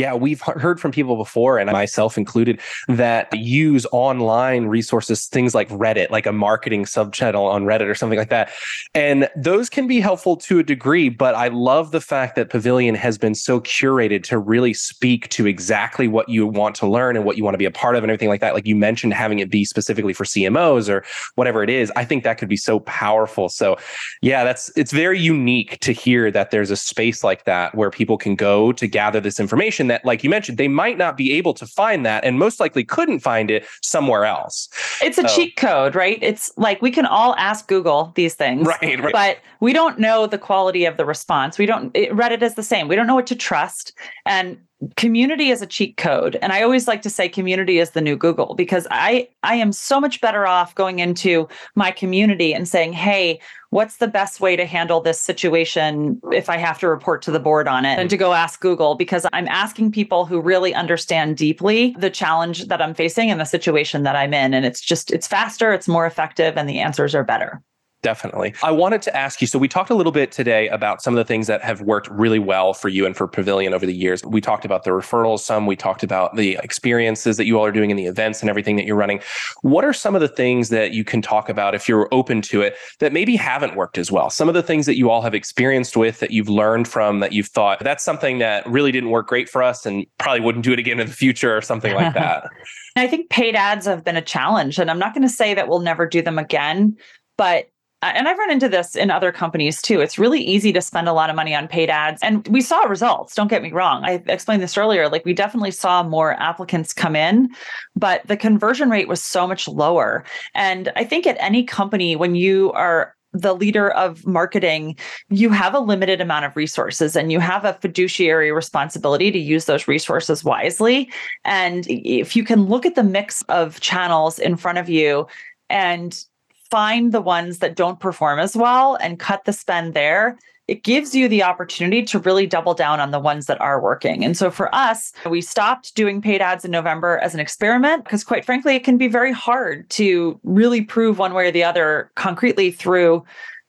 Yeah, 0.00 0.14
we've 0.14 0.40
heard 0.40 0.80
from 0.80 0.92
people 0.92 1.16
before, 1.16 1.58
and 1.58 1.70
myself 1.70 2.16
included, 2.16 2.58
that 2.88 3.28
use 3.36 3.84
online 3.92 4.64
resources, 4.64 5.26
things 5.26 5.54
like 5.54 5.68
Reddit, 5.68 6.08
like 6.08 6.24
a 6.24 6.32
marketing 6.32 6.86
subchannel 6.86 7.44
on 7.44 7.64
Reddit 7.64 7.86
or 7.86 7.94
something 7.94 8.18
like 8.18 8.30
that. 8.30 8.50
And 8.94 9.28
those 9.36 9.68
can 9.68 9.86
be 9.86 10.00
helpful 10.00 10.36
to 10.36 10.58
a 10.58 10.62
degree, 10.62 11.10
but 11.10 11.34
I 11.34 11.48
love 11.48 11.90
the 11.90 12.00
fact 12.00 12.34
that 12.36 12.48
Pavilion 12.48 12.94
has 12.94 13.18
been 13.18 13.34
so 13.34 13.60
curated 13.60 14.22
to 14.24 14.38
really 14.38 14.72
speak 14.72 15.28
to 15.30 15.46
exactly 15.46 16.08
what 16.08 16.30
you 16.30 16.46
want 16.46 16.74
to 16.76 16.86
learn 16.86 17.14
and 17.14 17.26
what 17.26 17.36
you 17.36 17.44
want 17.44 17.52
to 17.52 17.58
be 17.58 17.66
a 17.66 17.70
part 17.70 17.94
of 17.94 18.02
and 18.02 18.10
everything 18.10 18.30
like 18.30 18.40
that. 18.40 18.54
Like 18.54 18.66
you 18.66 18.76
mentioned, 18.76 19.12
having 19.12 19.38
it 19.38 19.50
be 19.50 19.66
specifically 19.66 20.14
for 20.14 20.24
CMOs 20.24 20.88
or 20.88 21.04
whatever 21.34 21.62
it 21.62 21.68
is, 21.68 21.92
I 21.94 22.06
think 22.06 22.24
that 22.24 22.38
could 22.38 22.48
be 22.48 22.56
so 22.56 22.80
powerful. 22.80 23.50
So, 23.50 23.76
yeah, 24.22 24.44
that's 24.44 24.72
it's 24.78 24.92
very 24.92 25.20
unique 25.20 25.78
to 25.80 25.92
hear 25.92 26.30
that 26.30 26.52
there's 26.52 26.70
a 26.70 26.76
space 26.76 27.22
like 27.22 27.44
that 27.44 27.74
where 27.74 27.90
people 27.90 28.16
can 28.16 28.34
go 28.34 28.72
to 28.72 28.86
gather 28.86 29.20
this 29.20 29.38
information 29.38 29.50
information 29.50 29.88
that, 29.90 30.04
like 30.04 30.24
you 30.24 30.30
mentioned, 30.30 30.56
they 30.56 30.68
might 30.68 30.96
not 30.96 31.16
be 31.16 31.32
able 31.32 31.52
to 31.54 31.66
find 31.66 32.06
that 32.06 32.24
and 32.24 32.38
most 32.38 32.60
likely 32.60 32.84
couldn't 32.84 33.20
find 33.20 33.50
it 33.50 33.66
somewhere 33.82 34.24
else. 34.24 34.68
It's 35.02 35.18
a 35.18 35.28
so, 35.28 35.34
cheat 35.34 35.56
code, 35.56 35.94
right? 35.94 36.18
It's 36.22 36.50
like 36.56 36.80
we 36.80 36.90
can 36.90 37.06
all 37.06 37.34
ask 37.36 37.68
Google 37.68 38.12
these 38.14 38.34
things, 38.34 38.66
right, 38.66 39.00
right. 39.00 39.12
but 39.12 39.38
we 39.60 39.72
don't 39.72 39.98
know 39.98 40.26
the 40.26 40.38
quality 40.38 40.84
of 40.84 40.96
the 40.96 41.04
response. 41.04 41.58
We 41.58 41.66
don't, 41.66 41.90
it, 41.94 42.10
Reddit 42.12 42.42
is 42.42 42.54
the 42.54 42.62
same. 42.62 42.88
We 42.88 42.96
don't 42.96 43.06
know 43.06 43.14
what 43.14 43.26
to 43.26 43.36
trust. 43.36 43.92
And 44.24 44.58
community 44.96 45.50
is 45.50 45.60
a 45.60 45.66
cheat 45.66 45.96
code. 45.96 46.38
And 46.40 46.52
i 46.52 46.62
always 46.62 46.88
like 46.88 47.02
to 47.02 47.10
say 47.10 47.28
community 47.28 47.78
is 47.78 47.90
the 47.90 48.00
new 48.00 48.16
google 48.16 48.54
because 48.54 48.86
i 48.90 49.28
i 49.42 49.54
am 49.54 49.72
so 49.72 50.00
much 50.00 50.20
better 50.20 50.46
off 50.46 50.74
going 50.74 50.98
into 50.98 51.48
my 51.74 51.90
community 51.90 52.54
and 52.54 52.68
saying 52.68 52.92
hey 52.92 53.40
what's 53.70 53.98
the 53.98 54.08
best 54.08 54.40
way 54.40 54.56
to 54.56 54.64
handle 54.64 55.00
this 55.00 55.20
situation 55.20 56.20
if 56.32 56.48
i 56.48 56.56
have 56.56 56.78
to 56.78 56.88
report 56.88 57.22
to 57.22 57.30
the 57.30 57.40
board 57.40 57.68
on 57.68 57.84
it? 57.84 57.98
And 57.98 58.10
to 58.10 58.16
go 58.16 58.32
ask 58.32 58.60
google 58.60 58.94
because 58.94 59.26
i'm 59.32 59.48
asking 59.48 59.92
people 59.92 60.24
who 60.24 60.40
really 60.40 60.74
understand 60.74 61.36
deeply 61.36 61.94
the 61.98 62.10
challenge 62.10 62.66
that 62.66 62.80
i'm 62.80 62.94
facing 62.94 63.30
and 63.30 63.40
the 63.40 63.44
situation 63.44 64.02
that 64.04 64.16
i'm 64.16 64.32
in. 64.32 64.54
And 64.54 64.64
it's 64.64 64.80
just 64.80 65.10
it's 65.10 65.26
faster 65.26 65.72
it's 65.72 65.88
more 65.88 66.06
effective 66.06 66.56
and 66.56 66.68
the 66.68 66.78
answers 66.78 67.14
are 67.14 67.24
better 67.24 67.62
definitely. 68.02 68.54
I 68.62 68.70
wanted 68.70 69.02
to 69.02 69.16
ask 69.16 69.40
you 69.40 69.46
so, 69.46 69.58
we 69.58 69.68
talked 69.68 69.90
a 69.90 69.94
little 69.94 70.12
bit 70.12 70.32
today 70.32 70.68
about 70.68 71.02
some 71.02 71.14
of 71.14 71.18
the 71.18 71.24
things 71.24 71.46
that 71.46 71.62
have 71.62 71.80
worked 71.80 72.08
really 72.08 72.38
well 72.38 72.74
for 72.74 72.88
you 72.88 73.06
and 73.06 73.16
for 73.16 73.26
Pavilion 73.26 73.74
over 73.74 73.86
the 73.86 73.94
years. 73.94 74.24
We 74.24 74.40
talked 74.40 74.64
about 74.64 74.84
the 74.84 74.90
referrals, 74.90 75.40
some, 75.40 75.66
we 75.66 75.76
talked 75.76 76.02
about 76.02 76.36
the 76.36 76.58
experiences 76.62 77.36
that 77.36 77.46
you 77.46 77.58
all 77.58 77.64
are 77.64 77.72
doing 77.72 77.90
in 77.90 77.96
the 77.96 78.06
events 78.06 78.40
and 78.40 78.50
everything 78.50 78.76
that 78.76 78.86
you're 78.86 78.96
running. 78.96 79.20
What 79.62 79.84
are 79.84 79.92
some 79.92 80.14
of 80.14 80.20
the 80.20 80.28
things 80.28 80.68
that 80.70 80.92
you 80.92 81.04
can 81.04 81.22
talk 81.22 81.48
about 81.48 81.74
if 81.74 81.88
you're 81.88 82.08
open 82.12 82.42
to 82.42 82.62
it 82.62 82.76
that 82.98 83.12
maybe 83.12 83.36
haven't 83.36 83.76
worked 83.76 83.98
as 83.98 84.10
well? 84.10 84.30
Some 84.30 84.48
of 84.48 84.54
the 84.54 84.62
things 84.62 84.86
that 84.86 84.96
you 84.96 85.10
all 85.10 85.22
have 85.22 85.34
experienced 85.34 85.96
with 85.96 86.20
that 86.20 86.30
you've 86.30 86.48
learned 86.48 86.88
from 86.88 87.20
that 87.20 87.32
you've 87.32 87.48
thought 87.48 87.80
that's 87.80 88.04
something 88.04 88.38
that 88.38 88.66
really 88.66 88.92
didn't 88.92 89.10
work 89.10 89.28
great 89.28 89.48
for 89.48 89.62
us 89.62 89.86
and 89.86 90.06
probably 90.18 90.40
wouldn't 90.40 90.64
do 90.64 90.72
it 90.72 90.78
again 90.78 91.00
in 91.00 91.06
the 91.06 91.12
future 91.12 91.56
or 91.56 91.60
something 91.60 91.94
like 91.94 92.14
that. 92.14 92.48
I 92.96 93.06
think 93.06 93.30
paid 93.30 93.54
ads 93.54 93.86
have 93.86 94.04
been 94.04 94.16
a 94.16 94.22
challenge. 94.22 94.78
And 94.78 94.90
I'm 94.90 94.98
not 94.98 95.14
going 95.14 95.22
to 95.22 95.28
say 95.28 95.54
that 95.54 95.68
we'll 95.68 95.80
never 95.80 96.06
do 96.06 96.22
them 96.22 96.38
again, 96.38 96.96
but 97.36 97.70
Uh, 98.02 98.12
and 98.14 98.28
I've 98.28 98.38
run 98.38 98.50
into 98.50 98.68
this 98.68 98.96
in 98.96 99.10
other 99.10 99.30
companies 99.30 99.82
too. 99.82 100.00
It's 100.00 100.18
really 100.18 100.40
easy 100.40 100.72
to 100.72 100.80
spend 100.80 101.08
a 101.08 101.12
lot 101.12 101.28
of 101.28 101.36
money 101.36 101.54
on 101.54 101.68
paid 101.68 101.90
ads. 101.90 102.22
And 102.22 102.46
we 102.48 102.62
saw 102.62 102.80
results. 102.84 103.34
Don't 103.34 103.48
get 103.48 103.62
me 103.62 103.72
wrong. 103.72 104.04
I 104.04 104.22
explained 104.26 104.62
this 104.62 104.78
earlier. 104.78 105.08
Like 105.08 105.24
we 105.24 105.34
definitely 105.34 105.70
saw 105.70 106.02
more 106.02 106.40
applicants 106.40 106.94
come 106.94 107.14
in, 107.14 107.50
but 107.94 108.26
the 108.26 108.36
conversion 108.36 108.88
rate 108.88 109.08
was 109.08 109.22
so 109.22 109.46
much 109.46 109.68
lower. 109.68 110.24
And 110.54 110.90
I 110.96 111.04
think 111.04 111.26
at 111.26 111.36
any 111.40 111.62
company, 111.62 112.16
when 112.16 112.34
you 112.34 112.72
are 112.72 113.14
the 113.32 113.54
leader 113.54 113.90
of 113.90 114.26
marketing, 114.26 114.96
you 115.28 115.50
have 115.50 115.74
a 115.74 115.78
limited 115.78 116.20
amount 116.20 116.44
of 116.44 116.56
resources 116.56 117.14
and 117.14 117.30
you 117.30 117.38
have 117.38 117.64
a 117.64 117.74
fiduciary 117.74 118.50
responsibility 118.50 119.30
to 119.30 119.38
use 119.38 119.66
those 119.66 119.86
resources 119.86 120.42
wisely. 120.42 121.08
And 121.44 121.86
if 121.88 122.34
you 122.34 122.44
can 122.44 122.64
look 122.64 122.84
at 122.84 122.96
the 122.96 123.04
mix 123.04 123.42
of 123.42 123.78
channels 123.80 124.38
in 124.38 124.56
front 124.56 124.78
of 124.78 124.88
you 124.88 125.28
and 125.68 126.24
find 126.70 127.12
the 127.12 127.20
ones 127.20 127.58
that 127.58 127.76
don't 127.76 128.00
perform 128.00 128.38
as 128.38 128.56
well 128.56 128.96
and 128.96 129.18
cut 129.18 129.44
the 129.44 129.52
spend 129.52 129.94
there, 129.94 130.38
it 130.68 130.84
gives 130.84 131.16
you 131.16 131.28
the 131.28 131.42
opportunity 131.42 132.00
to 132.04 132.20
really 132.20 132.46
double 132.46 132.74
down 132.74 133.00
on 133.00 133.10
the 133.10 133.18
ones 133.18 133.46
that 133.46 133.60
are 133.60 133.82
working. 133.82 134.24
And 134.24 134.36
so 134.36 134.52
for 134.52 134.72
us, 134.72 135.12
we 135.28 135.40
stopped 135.40 135.96
doing 135.96 136.22
paid 136.22 136.40
ads 136.40 136.64
in 136.64 136.70
November 136.70 137.18
as 137.18 137.34
an 137.34 137.40
experiment 137.40 138.04
because, 138.04 138.22
quite 138.22 138.44
frankly, 138.44 138.76
it 138.76 138.84
can 138.84 138.96
be 138.96 139.08
very 139.08 139.32
hard 139.32 139.90
to 139.90 140.38
really 140.44 140.82
prove 140.82 141.18
one 141.18 141.34
way 141.34 141.48
or 141.48 141.50
the 141.50 141.64
other 141.64 142.12
concretely 142.14 142.70
through 142.70 143.24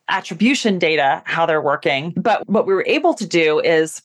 attribution 0.10 0.78
data 0.78 1.24
how 1.26 1.48
they're 1.48 1.62
working. 1.62 2.14
But 2.18 2.48
what 2.48 2.68
we 2.68 2.74
were 2.76 2.86
able 2.86 3.16
to 3.16 3.26
do 3.26 3.60
is 3.62 4.04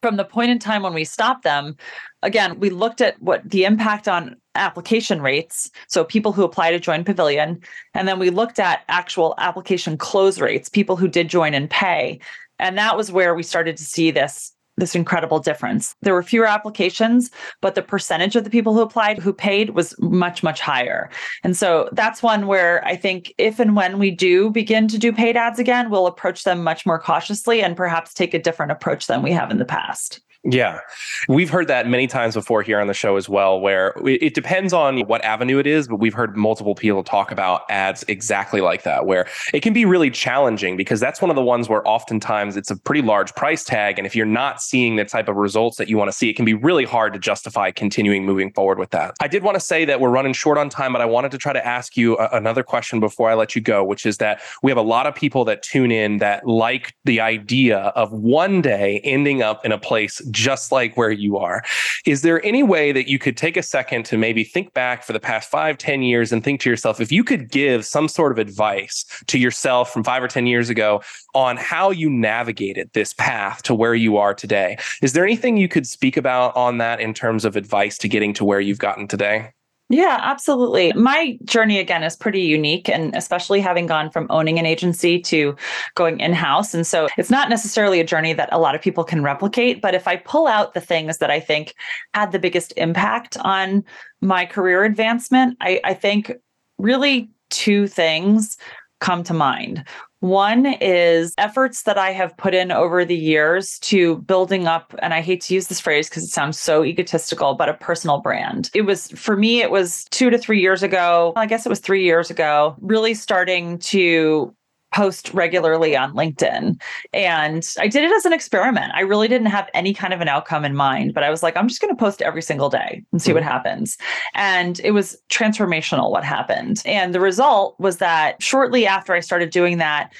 from 0.00 0.16
the 0.16 0.24
point 0.24 0.50
in 0.50 0.58
time 0.58 0.82
when 0.82 0.94
we 0.94 1.04
stopped 1.04 1.44
them, 1.44 1.76
again, 2.22 2.58
we 2.58 2.70
looked 2.70 3.02
at 3.02 3.20
what 3.20 3.48
the 3.50 3.64
impact 3.64 4.08
on 4.08 4.36
application 4.58 5.22
rates, 5.22 5.70
so 5.86 6.04
people 6.04 6.32
who 6.32 6.44
apply 6.44 6.70
to 6.70 6.80
join 6.80 7.04
Pavilion, 7.04 7.60
and 7.94 8.06
then 8.06 8.18
we 8.18 8.30
looked 8.30 8.58
at 8.58 8.84
actual 8.88 9.34
application 9.38 9.96
close 9.96 10.40
rates, 10.40 10.68
people 10.68 10.96
who 10.96 11.08
did 11.08 11.28
join 11.28 11.54
and 11.54 11.70
pay. 11.70 12.20
And 12.58 12.76
that 12.76 12.96
was 12.96 13.12
where 13.12 13.34
we 13.34 13.42
started 13.42 13.76
to 13.76 13.84
see 13.84 14.10
this 14.10 14.52
this 14.78 14.94
incredible 14.94 15.40
difference. 15.40 15.94
There 16.02 16.14
were 16.14 16.22
fewer 16.22 16.46
applications, 16.46 17.30
but 17.60 17.74
the 17.74 17.82
percentage 17.82 18.36
of 18.36 18.44
the 18.44 18.50
people 18.50 18.74
who 18.74 18.80
applied 18.80 19.18
who 19.18 19.32
paid 19.32 19.70
was 19.70 19.98
much, 19.98 20.42
much 20.42 20.60
higher. 20.60 21.10
And 21.44 21.56
so 21.56 21.88
that's 21.92 22.22
one 22.22 22.46
where 22.46 22.84
I 22.86 22.96
think 22.96 23.34
if 23.38 23.58
and 23.58 23.76
when 23.76 23.98
we 23.98 24.10
do 24.10 24.50
begin 24.50 24.88
to 24.88 24.98
do 24.98 25.12
paid 25.12 25.36
ads 25.36 25.58
again, 25.58 25.90
we'll 25.90 26.06
approach 26.06 26.44
them 26.44 26.62
much 26.62 26.86
more 26.86 26.98
cautiously 26.98 27.62
and 27.62 27.76
perhaps 27.76 28.14
take 28.14 28.34
a 28.34 28.38
different 28.38 28.72
approach 28.72 29.06
than 29.06 29.22
we 29.22 29.32
have 29.32 29.50
in 29.50 29.58
the 29.58 29.64
past. 29.64 30.20
Yeah. 30.50 30.80
We've 31.28 31.50
heard 31.50 31.68
that 31.68 31.88
many 31.88 32.06
times 32.06 32.34
before 32.34 32.62
here 32.62 32.80
on 32.80 32.86
the 32.86 32.94
show 32.94 33.16
as 33.16 33.28
well, 33.28 33.60
where 33.60 33.94
it 34.04 34.34
depends 34.34 34.72
on 34.72 35.00
what 35.00 35.22
avenue 35.24 35.58
it 35.58 35.66
is, 35.66 35.88
but 35.88 35.96
we've 35.96 36.14
heard 36.14 36.36
multiple 36.36 36.74
people 36.74 37.04
talk 37.04 37.30
about 37.30 37.62
ads 37.68 38.02
exactly 38.08 38.60
like 38.60 38.82
that, 38.84 39.04
where 39.04 39.26
it 39.52 39.60
can 39.60 39.72
be 39.72 39.84
really 39.84 40.10
challenging 40.10 40.76
because 40.76 41.00
that's 41.00 41.20
one 41.20 41.30
of 41.30 41.36
the 41.36 41.42
ones 41.42 41.68
where 41.68 41.86
oftentimes 41.86 42.56
it's 42.56 42.70
a 42.70 42.76
pretty 42.76 43.02
large 43.02 43.34
price 43.34 43.62
tag. 43.62 43.98
And 43.98 44.06
if 44.06 44.16
you're 44.16 44.26
not 44.26 44.62
seeing 44.62 44.96
the 44.96 45.04
type 45.04 45.28
of 45.28 45.36
results 45.36 45.76
that 45.76 45.88
you 45.88 45.98
want 45.98 46.10
to 46.10 46.16
see, 46.16 46.30
it 46.30 46.34
can 46.34 46.44
be 46.44 46.54
really 46.54 46.84
hard 46.84 47.12
to 47.12 47.18
justify 47.18 47.70
continuing 47.70 48.24
moving 48.24 48.50
forward 48.52 48.78
with 48.78 48.90
that. 48.90 49.14
I 49.20 49.28
did 49.28 49.42
want 49.42 49.56
to 49.56 49.60
say 49.60 49.84
that 49.84 50.00
we're 50.00 50.10
running 50.10 50.32
short 50.32 50.56
on 50.56 50.70
time, 50.70 50.92
but 50.92 51.02
I 51.02 51.06
wanted 51.06 51.30
to 51.32 51.38
try 51.38 51.52
to 51.52 51.66
ask 51.66 51.96
you 51.96 52.16
a- 52.18 52.30
another 52.32 52.62
question 52.62 53.00
before 53.00 53.30
I 53.30 53.34
let 53.34 53.54
you 53.54 53.60
go, 53.60 53.84
which 53.84 54.06
is 54.06 54.16
that 54.18 54.40
we 54.62 54.70
have 54.70 54.78
a 54.78 54.82
lot 54.82 55.06
of 55.06 55.14
people 55.14 55.44
that 55.44 55.62
tune 55.62 55.90
in 55.92 56.18
that 56.18 56.46
like 56.46 56.94
the 57.04 57.20
idea 57.20 57.78
of 57.78 58.12
one 58.12 58.62
day 58.62 59.00
ending 59.04 59.42
up 59.42 59.64
in 59.64 59.72
a 59.72 59.78
place 59.78 60.20
just 60.38 60.70
like 60.70 60.96
where 60.96 61.10
you 61.10 61.36
are. 61.36 61.62
Is 62.06 62.22
there 62.22 62.44
any 62.44 62.62
way 62.62 62.92
that 62.92 63.08
you 63.08 63.18
could 63.18 63.36
take 63.36 63.56
a 63.56 63.62
second 63.62 64.04
to 64.06 64.16
maybe 64.16 64.44
think 64.44 64.72
back 64.72 65.02
for 65.02 65.12
the 65.12 65.20
past 65.20 65.50
five, 65.50 65.76
ten 65.78 66.02
years 66.02 66.32
and 66.32 66.44
think 66.44 66.60
to 66.60 66.70
yourself, 66.70 67.00
if 67.00 67.10
you 67.10 67.24
could 67.24 67.50
give 67.50 67.84
some 67.84 68.08
sort 68.08 68.30
of 68.30 68.38
advice 68.38 69.04
to 69.26 69.38
yourself 69.38 69.92
from 69.92 70.04
five 70.04 70.22
or 70.22 70.28
10 70.28 70.46
years 70.46 70.70
ago 70.70 71.02
on 71.34 71.56
how 71.56 71.90
you 71.90 72.08
navigated 72.08 72.90
this 72.92 73.12
path 73.14 73.62
to 73.64 73.74
where 73.74 73.94
you 73.94 74.16
are 74.16 74.32
today, 74.32 74.78
is 75.02 75.12
there 75.12 75.24
anything 75.24 75.56
you 75.56 75.68
could 75.68 75.86
speak 75.86 76.16
about 76.16 76.54
on 76.56 76.78
that 76.78 77.00
in 77.00 77.12
terms 77.12 77.44
of 77.44 77.56
advice 77.56 77.98
to 77.98 78.08
getting 78.08 78.32
to 78.34 78.44
where 78.44 78.60
you've 78.60 78.78
gotten 78.78 79.08
today? 79.08 79.52
Yeah, 79.90 80.18
absolutely. 80.20 80.92
My 80.92 81.38
journey 81.44 81.78
again 81.78 82.02
is 82.02 82.14
pretty 82.14 82.42
unique 82.42 82.90
and 82.90 83.14
especially 83.14 83.60
having 83.60 83.86
gone 83.86 84.10
from 84.10 84.26
owning 84.28 84.58
an 84.58 84.66
agency 84.66 85.18
to 85.22 85.56
going 85.94 86.20
in-house. 86.20 86.74
And 86.74 86.86
so 86.86 87.08
it's 87.16 87.30
not 87.30 87.48
necessarily 87.48 87.98
a 87.98 88.04
journey 88.04 88.34
that 88.34 88.50
a 88.52 88.58
lot 88.58 88.74
of 88.74 88.82
people 88.82 89.02
can 89.02 89.22
replicate, 89.22 89.80
but 89.80 89.94
if 89.94 90.06
I 90.06 90.16
pull 90.16 90.46
out 90.46 90.74
the 90.74 90.80
things 90.82 91.18
that 91.18 91.30
I 91.30 91.40
think 91.40 91.74
had 92.12 92.32
the 92.32 92.38
biggest 92.38 92.74
impact 92.76 93.38
on 93.38 93.82
my 94.20 94.44
career 94.44 94.84
advancement, 94.84 95.56
I, 95.62 95.80
I 95.84 95.94
think 95.94 96.32
really 96.76 97.30
two 97.48 97.86
things 97.86 98.58
come 99.00 99.22
to 99.24 99.32
mind. 99.32 99.84
One 100.20 100.66
is 100.80 101.32
efforts 101.38 101.84
that 101.84 101.96
I 101.96 102.10
have 102.10 102.36
put 102.36 102.52
in 102.52 102.72
over 102.72 103.04
the 103.04 103.16
years 103.16 103.78
to 103.80 104.16
building 104.18 104.66
up, 104.66 104.94
and 105.00 105.14
I 105.14 105.20
hate 105.20 105.42
to 105.42 105.54
use 105.54 105.68
this 105.68 105.78
phrase 105.78 106.08
because 106.08 106.24
it 106.24 106.30
sounds 106.30 106.58
so 106.58 106.84
egotistical, 106.84 107.54
but 107.54 107.68
a 107.68 107.74
personal 107.74 108.18
brand. 108.20 108.70
It 108.74 108.82
was, 108.82 109.08
for 109.12 109.36
me, 109.36 109.62
it 109.62 109.70
was 109.70 110.04
two 110.10 110.30
to 110.30 110.38
three 110.38 110.60
years 110.60 110.82
ago. 110.82 111.32
I 111.36 111.46
guess 111.46 111.64
it 111.64 111.68
was 111.68 111.78
three 111.78 112.02
years 112.02 112.30
ago, 112.30 112.74
really 112.80 113.14
starting 113.14 113.78
to 113.78 114.54
post 114.92 115.32
regularly 115.34 115.96
on 115.96 116.14
LinkedIn. 116.14 116.80
And 117.12 117.74
I 117.78 117.88
did 117.88 118.04
it 118.04 118.12
as 118.12 118.24
an 118.24 118.32
experiment. 118.32 118.92
I 118.94 119.00
really 119.00 119.28
didn't 119.28 119.48
have 119.48 119.68
any 119.74 119.92
kind 119.92 120.14
of 120.14 120.20
an 120.20 120.28
outcome 120.28 120.64
in 120.64 120.74
mind, 120.74 121.14
but 121.14 121.22
I 121.22 121.30
was 121.30 121.42
like, 121.42 121.56
I'm 121.56 121.68
just 121.68 121.80
going 121.80 121.94
to 121.94 121.98
post 121.98 122.22
every 122.22 122.42
single 122.42 122.70
day 122.70 123.04
and 123.12 123.20
see 123.20 123.28
mm-hmm. 123.28 123.36
what 123.36 123.42
happens. 123.42 123.98
And 124.34 124.80
it 124.80 124.92
was 124.92 125.20
transformational 125.28 126.10
what 126.10 126.24
happened. 126.24 126.82
And 126.86 127.14
the 127.14 127.20
result 127.20 127.78
was 127.78 127.98
that 127.98 128.42
shortly 128.42 128.86
after 128.86 129.12
I 129.12 129.20
started 129.20 129.50
doing 129.50 129.78
that, 129.78 130.12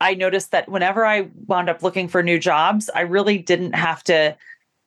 I 0.00 0.14
noticed 0.14 0.50
that 0.50 0.68
whenever 0.68 1.06
I 1.06 1.28
wound 1.46 1.70
up 1.70 1.82
looking 1.82 2.08
for 2.08 2.22
new 2.22 2.38
jobs, 2.38 2.90
I 2.94 3.02
really 3.02 3.38
didn't 3.38 3.74
have 3.74 4.02
to 4.04 4.36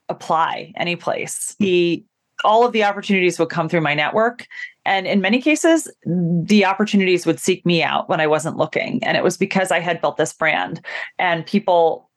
apply 0.09 0.73
any 0.75 0.95
place. 0.95 1.55
The 1.59 2.03
all 2.43 2.65
of 2.65 2.73
the 2.73 2.83
opportunities 2.83 3.39
would 3.39 3.49
come 3.49 3.69
through 3.69 3.81
my 3.81 3.93
network 3.93 4.45
and 4.85 5.07
in 5.07 5.21
many 5.21 5.41
cases, 5.41 5.91
the 6.05 6.65
opportunities 6.65 7.25
would 7.25 7.39
seek 7.39 7.65
me 7.65 7.83
out 7.83 8.07
when 8.07 8.21
I 8.21 8.27
wasn't 8.27 8.57
looking. 8.57 9.03
And 9.03 9.17
it 9.17 9.23
was 9.23 9.37
because 9.37 9.71
I 9.71 9.79
had 9.79 9.99
built 10.01 10.17
this 10.17 10.33
brand 10.33 10.81
and 11.17 11.45
people 11.45 12.09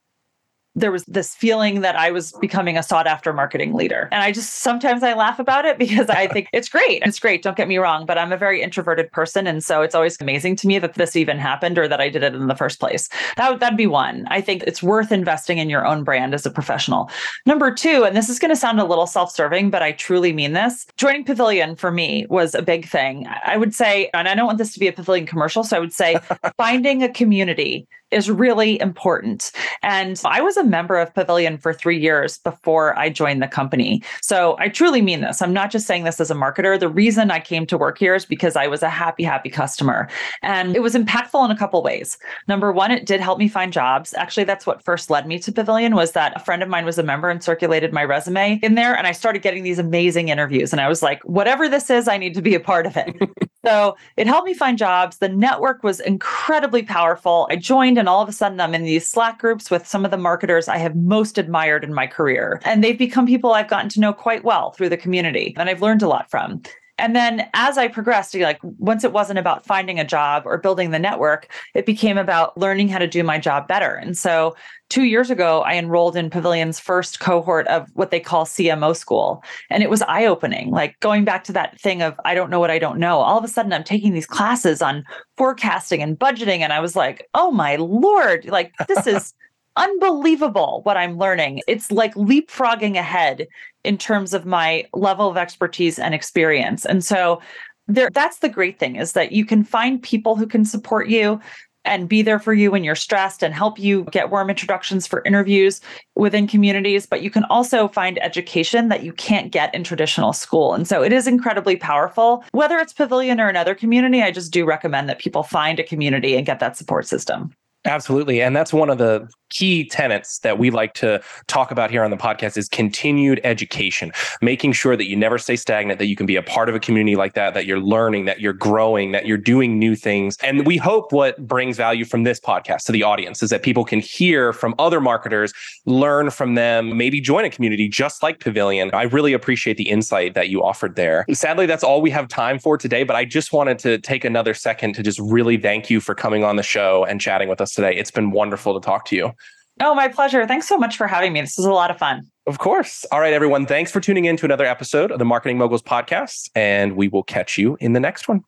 there 0.81 0.93
was 0.93 1.05
this 1.05 1.35
feeling 1.35 1.81
that 1.81 1.97
I 1.97 2.11
was 2.11 2.33
becoming 2.41 2.77
a 2.77 2.83
sought 2.83 3.07
after 3.07 3.33
marketing 3.33 3.75
leader. 3.75 4.09
And 4.12 4.23
I 4.23 4.33
just 4.33 4.57
sometimes 4.57 5.03
I 5.03 5.14
laugh 5.14 5.38
about 5.38 5.64
it 5.64 5.79
because 5.88 6.09
I 6.09 6.27
think 6.29 6.49
it's 6.53 6.69
great. 6.69 7.03
It's 7.05 7.19
great. 7.19 7.43
Don't 7.43 7.57
get 7.57 7.69
me 7.69 7.79
wrong, 7.79 8.07
but 8.07 8.19
I'm 8.19 8.33
a 8.33 8.37
very 8.37 8.62
introverted 8.62 9.11
person. 9.12 9.47
And 9.47 9.62
so 9.62 9.83
it's 9.83 9.95
always 9.95 10.21
amazing 10.21 10.57
to 10.57 10.67
me 10.67 10.79
that 10.79 10.95
this 10.95 11.17
even 11.17 11.38
happened 11.38 11.79
or 11.79 11.88
that 11.88 12.01
I 12.01 12.09
did 12.09 12.23
it 12.23 12.35
in 12.35 12.47
the 12.47 12.55
first 12.57 12.81
place. 12.81 13.09
That, 13.37 13.61
that'd 13.61 13.77
be 13.77 13.87
one. 13.87 14.27
I 14.31 14.41
think 14.41 14.62
it's 14.64 14.83
worth 14.83 15.12
investing 15.12 15.59
in 15.59 15.71
your 15.71 15.87
own 15.87 16.05
brand 16.05 16.35
as 16.35 16.47
a 16.47 16.51
professional. 16.51 17.11
Number 17.47 17.73
two, 17.73 18.05
and 18.05 18.17
this 18.17 18.29
is 18.29 18.38
going 18.38 18.51
to 18.51 18.57
sound 18.57 18.81
a 18.81 18.85
little 18.85 19.07
self 19.07 19.31
serving, 19.31 19.71
but 19.71 19.83
I 19.83 19.93
truly 19.93 20.33
mean 20.33 20.53
this 20.53 20.87
joining 20.97 21.25
Pavilion 21.25 21.77
for 21.77 21.91
me 21.91 22.27
was 22.29 22.55
a 22.55 22.62
big 22.62 22.87
thing. 22.88 23.27
I 23.45 23.57
would 23.57 23.75
say, 23.75 24.11
and 24.14 24.29
I 24.29 24.35
don't 24.35 24.47
want 24.47 24.59
this 24.59 24.73
to 24.75 24.81
be 24.81 24.88
a 24.88 24.93
Pavilion 24.93 25.27
commercial, 25.27 25.64
so 25.64 25.77
I 25.77 25.81
would 25.81 25.93
say 25.93 26.19
finding 26.57 27.03
a 27.03 27.09
community 27.09 27.87
is 28.11 28.31
really 28.31 28.81
important. 28.81 29.53
And 29.83 30.21
I 30.25 30.40
was 30.40 30.57
a 30.57 30.64
member 30.64 30.97
of 30.99 31.14
Pavilion 31.14 31.59
for 31.59 31.73
three 31.73 31.99
years 31.99 32.38
before 32.38 32.99
I 32.99 33.11
joined 33.11 33.42
the 33.42 33.49
company. 33.49 34.03
So 34.23 34.57
I 34.59 34.68
truly 34.68 35.03
mean 35.03 35.21
this. 35.21 35.42
I'm 35.42 35.53
not 35.53 35.71
just 35.71 35.87
saying 35.87 36.05
this 36.05 36.21
as 36.21 36.31
a 36.31 36.35
marketer. 36.35 36.79
The 36.79 36.88
reason 36.88 37.31
I 37.31 37.40
came 37.40 37.66
to 37.66 37.79
work 37.79 37.99
here 37.99 38.14
is 38.14 38.25
because 38.25 38.57
I 38.57 38.66
was 38.66 38.83
a 38.83 38.88
happy, 38.88 39.25
happy 39.25 39.51
customer. 39.51 40.09
And 40.42 40.75
it 40.75 40.83
was 40.83 40.94
impactful 40.94 41.44
in 41.44 41.51
a 41.51 41.57
couple 41.57 41.83
ways. 41.83 42.18
Number 42.47 42.73
one, 42.73 42.90
it 42.90 43.07
did 43.07 43.21
help 43.21 43.38
me 43.38 43.49
find 43.49 43.73
jobs. 43.73 44.14
Actually, 44.14 44.44
that's 44.44 44.66
what 44.66 44.83
first 44.83 45.11
led 45.11 45.27
me 45.27 45.38
to 45.40 45.53
Pavilion 45.53 45.94
was 45.94 46.12
that 46.12 46.35
a 46.37 46.44
friend 46.44 46.62
of 46.62 46.68
mine 46.68 46.85
was 46.85 46.99
a 46.99 47.03
member 47.03 47.29
and 47.29 47.42
circulated 47.42 47.92
my 47.92 48.05
resume 48.05 48.59
in 48.62 48.75
there. 48.75 48.97
And 48.97 49.07
I 49.07 49.12
started 49.12 49.42
getting 49.42 49.62
these 49.62 49.79
amazing 49.79 50.29
interviews. 50.29 50.73
And 50.73 50.81
I 50.81 50.88
was 50.88 51.03
like, 51.03 51.23
whatever 51.25 51.68
this 51.68 51.90
is, 51.90 52.09
I 52.09 52.18
need 52.18 52.35
to 52.35 52.42
be 52.42 52.55
a 52.55 52.61
part 52.61 52.87
of 52.87 52.97
it. 52.97 53.14
so 53.68 53.98
it 54.16 54.26
helped 54.26 54.46
me 54.46 54.54
find 54.54 54.78
jobs. 54.78 55.18
The 55.18 55.28
network 55.28 55.83
was 55.83 56.00
incredibly 56.00 56.83
powerful. 56.83 57.46
I 57.50 57.57
joined 57.57 57.98
and 57.98 58.09
all 58.09 58.22
of 58.22 58.28
a 58.28 58.33
sudden 58.33 58.61
I'm 58.61 58.74
in 58.74 58.83
these 58.83 59.07
Slack 59.07 59.38
groups 59.38 59.70
with 59.70 59.87
some 59.87 60.07
of 60.07 60.11
the 60.11 60.16
marketers 60.16 60.68
I 60.68 60.78
have 60.78 60.96
most 60.96 61.37
admired 61.37 61.85
in 61.85 61.92
my 61.92 62.07
career. 62.07 62.62
And 62.64 62.83
they've 62.83 62.96
become 62.96 63.26
people 63.26 63.52
I've 63.52 63.68
gotten 63.68 63.90
to 63.90 64.00
know 64.00 64.14
quite 64.14 64.42
well 64.42 64.70
through 64.70 64.88
the 64.88 64.96
community 64.96 65.54
and 65.59 65.68
I've 65.68 65.83
learned 65.83 66.00
a 66.00 66.09
lot 66.09 66.31
from. 66.31 66.62
And 66.99 67.15
then 67.15 67.49
as 67.55 67.79
I 67.79 67.89
progressed, 67.89 68.35
like 68.35 68.59
once 68.63 69.05
it 69.05 69.13
wasn't 69.13 69.39
about 69.39 69.65
finding 69.65 70.01
a 70.01 70.05
job 70.05 70.43
or 70.45 70.59
building 70.59 70.91
the 70.91 70.99
network, 70.99 71.53
it 71.75 71.87
became 71.87 72.19
about 72.19 72.59
learning 72.59 72.89
how 72.89 72.99
to 72.99 73.07
do 73.07 73.23
my 73.23 73.39
job 73.39 73.69
better. 73.69 73.95
And 73.95 74.19
so 74.19 74.57
two 74.89 75.05
years 75.05 75.31
ago, 75.31 75.63
I 75.63 75.75
enrolled 75.75 76.17
in 76.17 76.31
Pavilion's 76.31 76.81
first 76.81 77.21
cohort 77.21 77.67
of 77.69 77.89
what 77.95 78.11
they 78.11 78.21
call 78.21 78.45
CMO 78.45 78.97
school. 78.97 79.45
And 79.71 79.83
it 79.83 79.91
was 79.91 80.03
eye 80.03 80.27
opening, 80.27 80.71
like 80.71 80.99
going 81.01 81.25
back 81.25 81.45
to 81.45 81.53
that 81.53 81.81
thing 81.81 82.03
of, 82.03 82.19
I 82.25 82.35
don't 82.35 82.51
know 82.51 82.61
what 82.61 82.71
I 82.71 82.79
don't 82.79 82.99
know. 82.99 83.19
All 83.19 83.39
of 83.39 83.45
a 83.45 83.49
sudden, 83.49 83.73
I'm 83.73 83.85
taking 83.85 84.13
these 84.13 84.27
classes 84.27 84.83
on 84.83 85.05
forecasting 85.37 86.03
and 86.03 86.19
budgeting. 86.19 86.61
And 86.61 86.73
I 86.73 86.81
was 86.81 86.97
like, 86.97 87.29
oh 87.35 87.51
my 87.51 87.77
Lord, 87.77 88.47
like 88.47 88.73
this 88.89 89.07
is 89.07 89.35
unbelievable 89.79 90.81
what 90.83 90.99
I'm 90.99 91.17
learning. 91.17 91.62
It's 91.67 91.91
like 91.91 92.14
leapfrogging 92.14 92.97
ahead 92.97 93.47
in 93.85 93.97
terms 93.97 94.35
of 94.35 94.45
my 94.45 94.85
level 94.93 95.31
of 95.31 95.38
expertise 95.38 95.99
and 95.99 96.14
experience. 96.14 96.85
And 96.85 97.03
so 97.03 97.41
there 97.87 98.11
that's 98.12 98.41
the 98.41 98.51
great 98.51 98.79
thing 98.79 98.97
is 98.97 99.12
that 99.12 99.33
you 99.33 99.47
can 99.47 99.64
find 99.64 100.03
people 100.03 100.37
who 100.37 100.47
can 100.47 100.64
support 100.67 101.09
you 101.09 101.41
and 101.85 102.09
be 102.09 102.21
there 102.21 102.38
for 102.38 102.53
you 102.53 102.71
when 102.71 102.85
you're 102.85 102.95
stressed 102.95 103.43
and 103.43 103.55
help 103.55 103.79
you 103.79 104.05
get 104.11 104.31
warm 104.31 104.51
introductions 104.51 105.07
for 105.07 105.23
interviews 105.25 105.81
within 106.17 106.47
communities. 106.47 107.07
But 107.07 107.23
you 107.23 107.31
can 107.31 107.45
also 107.45 107.88
find 107.88 108.23
education 108.23 108.88
that 108.88 109.05
you 109.05 109.12
can't 109.12 109.51
get 109.53 109.75
in 109.75 109.85
traditional 109.85 110.35
school. 110.35 110.75
And 110.75 110.87
so 110.87 111.03
it 111.03 111.12
is 111.12 111.27
incredibly 111.27 111.77
powerful. 111.77 112.45
Whether 112.51 112.77
it's 112.77 112.93
Pavilion 112.93 113.41
or 113.41 113.49
another 113.49 113.75
community, 113.75 114.23
I 114.23 114.33
just 114.33 114.53
do 114.53 114.67
recommend 114.67 115.09
that 115.09 115.19
people 115.19 115.43
find 115.43 115.81
a 115.81 115.85
community 115.85 116.37
and 116.37 116.45
get 116.45 116.61
that 116.61 116.77
support 116.77 117.07
system. 117.07 117.55
Absolutely. 117.87 118.43
And 118.43 118.55
that's 118.55 118.73
one 118.73 118.91
of 118.91 118.99
the 118.99 119.29
key 119.51 119.85
tenets 119.85 120.39
that 120.41 120.59
we 120.59 120.71
like 120.71 120.95
to 120.95 121.21
talk 121.47 121.71
about 121.71 121.91
here 121.91 122.05
on 122.05 122.11
the 122.11 122.17
podcast 122.17 122.57
is 122.57 122.69
continued 122.69 123.41
education, 123.45 124.13
making 124.41 124.73
sure 124.73 124.97
that 124.97 125.07
you 125.07 125.17
never 125.17 125.39
stay 125.39 125.57
stagnant, 125.57 125.99
that 125.99 126.07
you 126.07 126.17
can 126.17 126.27
be 126.27 126.37
a 126.37 126.43
part 126.43 126.69
of 126.69 126.75
a 126.75 126.81
community 126.81 127.17
like 127.17 127.35
that, 127.35 127.55
that 127.55 127.67
you're 127.67 127.81
learning, 127.81 128.25
that 128.27 128.41
you're 128.41 128.53
growing, 128.53 129.13
that 129.13 129.27
you're 129.27 129.37
doing 129.37 129.79
new 129.79 129.95
things. 129.95 130.37
And 130.43 130.67
we 130.67 130.77
hope 130.77 131.13
what 131.13 131.47
brings 131.47 131.77
value 131.77 132.05
from 132.05 132.25
this 132.25 132.41
podcast 132.41 132.85
to 132.85 132.93
the 132.93 133.03
audience 133.03 133.43
is 133.43 133.51
that 133.51 133.63
people 133.63 133.85
can 133.85 134.01
hear 134.01 134.53
from 134.53 134.75
other 134.79 135.01
marketers, 135.01 135.53
learn 135.87 136.31
from 136.31 136.55
them, 136.55 136.97
maybe 136.97 137.21
join 137.21 137.45
a 137.45 137.51
community 137.51 137.89
just 137.89 138.23
like 138.23 138.41
Pavilion. 138.41 138.91
I 138.93 139.05
really 139.05 139.33
appreciate 139.33 139.77
the 139.77 139.89
insight 139.89 140.35
that 140.35 140.49
you 140.49 140.63
offered 140.63 140.97
there. 140.97 141.25
Sadly, 141.33 141.67
that's 141.67 141.85
all 141.85 142.01
we 142.01 142.11
have 142.11 142.29
time 142.29 142.59
for 142.59 142.77
today, 142.77 143.05
but 143.05 143.17
I 143.17 143.25
just 143.25 143.53
wanted 143.53 143.79
to 143.81 143.99
take 143.99 144.25
another 144.25 144.55
second 144.55 144.95
to 144.95 145.03
just 145.03 145.19
really 145.19 145.57
thank 145.57 145.91
you 145.91 146.01
for 146.01 146.15
coming 146.15 146.45
on 146.45 146.57
the 146.57 146.63
show 146.63 147.05
and 147.05 147.21
chatting 147.21 147.49
with 147.49 147.61
us 147.61 147.75
today. 147.75 147.95
It's 147.95 148.11
been 148.11 148.31
wonderful 148.31 148.79
to 148.79 148.85
talk 148.85 149.05
to 149.07 149.17
you. 149.17 149.33
Oh, 149.81 149.95
my 149.95 150.09
pleasure. 150.09 150.47
Thanks 150.47 150.67
so 150.67 150.77
much 150.77 150.97
for 150.97 151.07
having 151.07 151.33
me. 151.33 151.41
This 151.41 151.57
was 151.57 151.67
a 151.67 151.73
lot 151.73 151.91
of 151.91 151.99
fun. 151.99 152.23
Of 152.47 152.59
course. 152.59 153.05
All 153.12 153.21
right, 153.21 153.33
everyone. 153.33 153.67
Thanks 153.67 153.93
for 153.93 154.01
tuning 154.01 154.25
in 154.25 154.37
to 154.38 154.45
another 154.45 154.64
episode 154.64 155.12
of 155.12 155.19
the 155.19 155.25
Marketing 155.25 155.59
Moguls 155.59 155.83
podcast, 155.83 156.51
and 156.55 156.97
we 156.97 157.09
will 157.09 157.23
catch 157.23 157.59
you 157.59 157.77
in 157.81 157.93
the 157.93 158.01
next 158.01 158.27
one. 158.27 158.43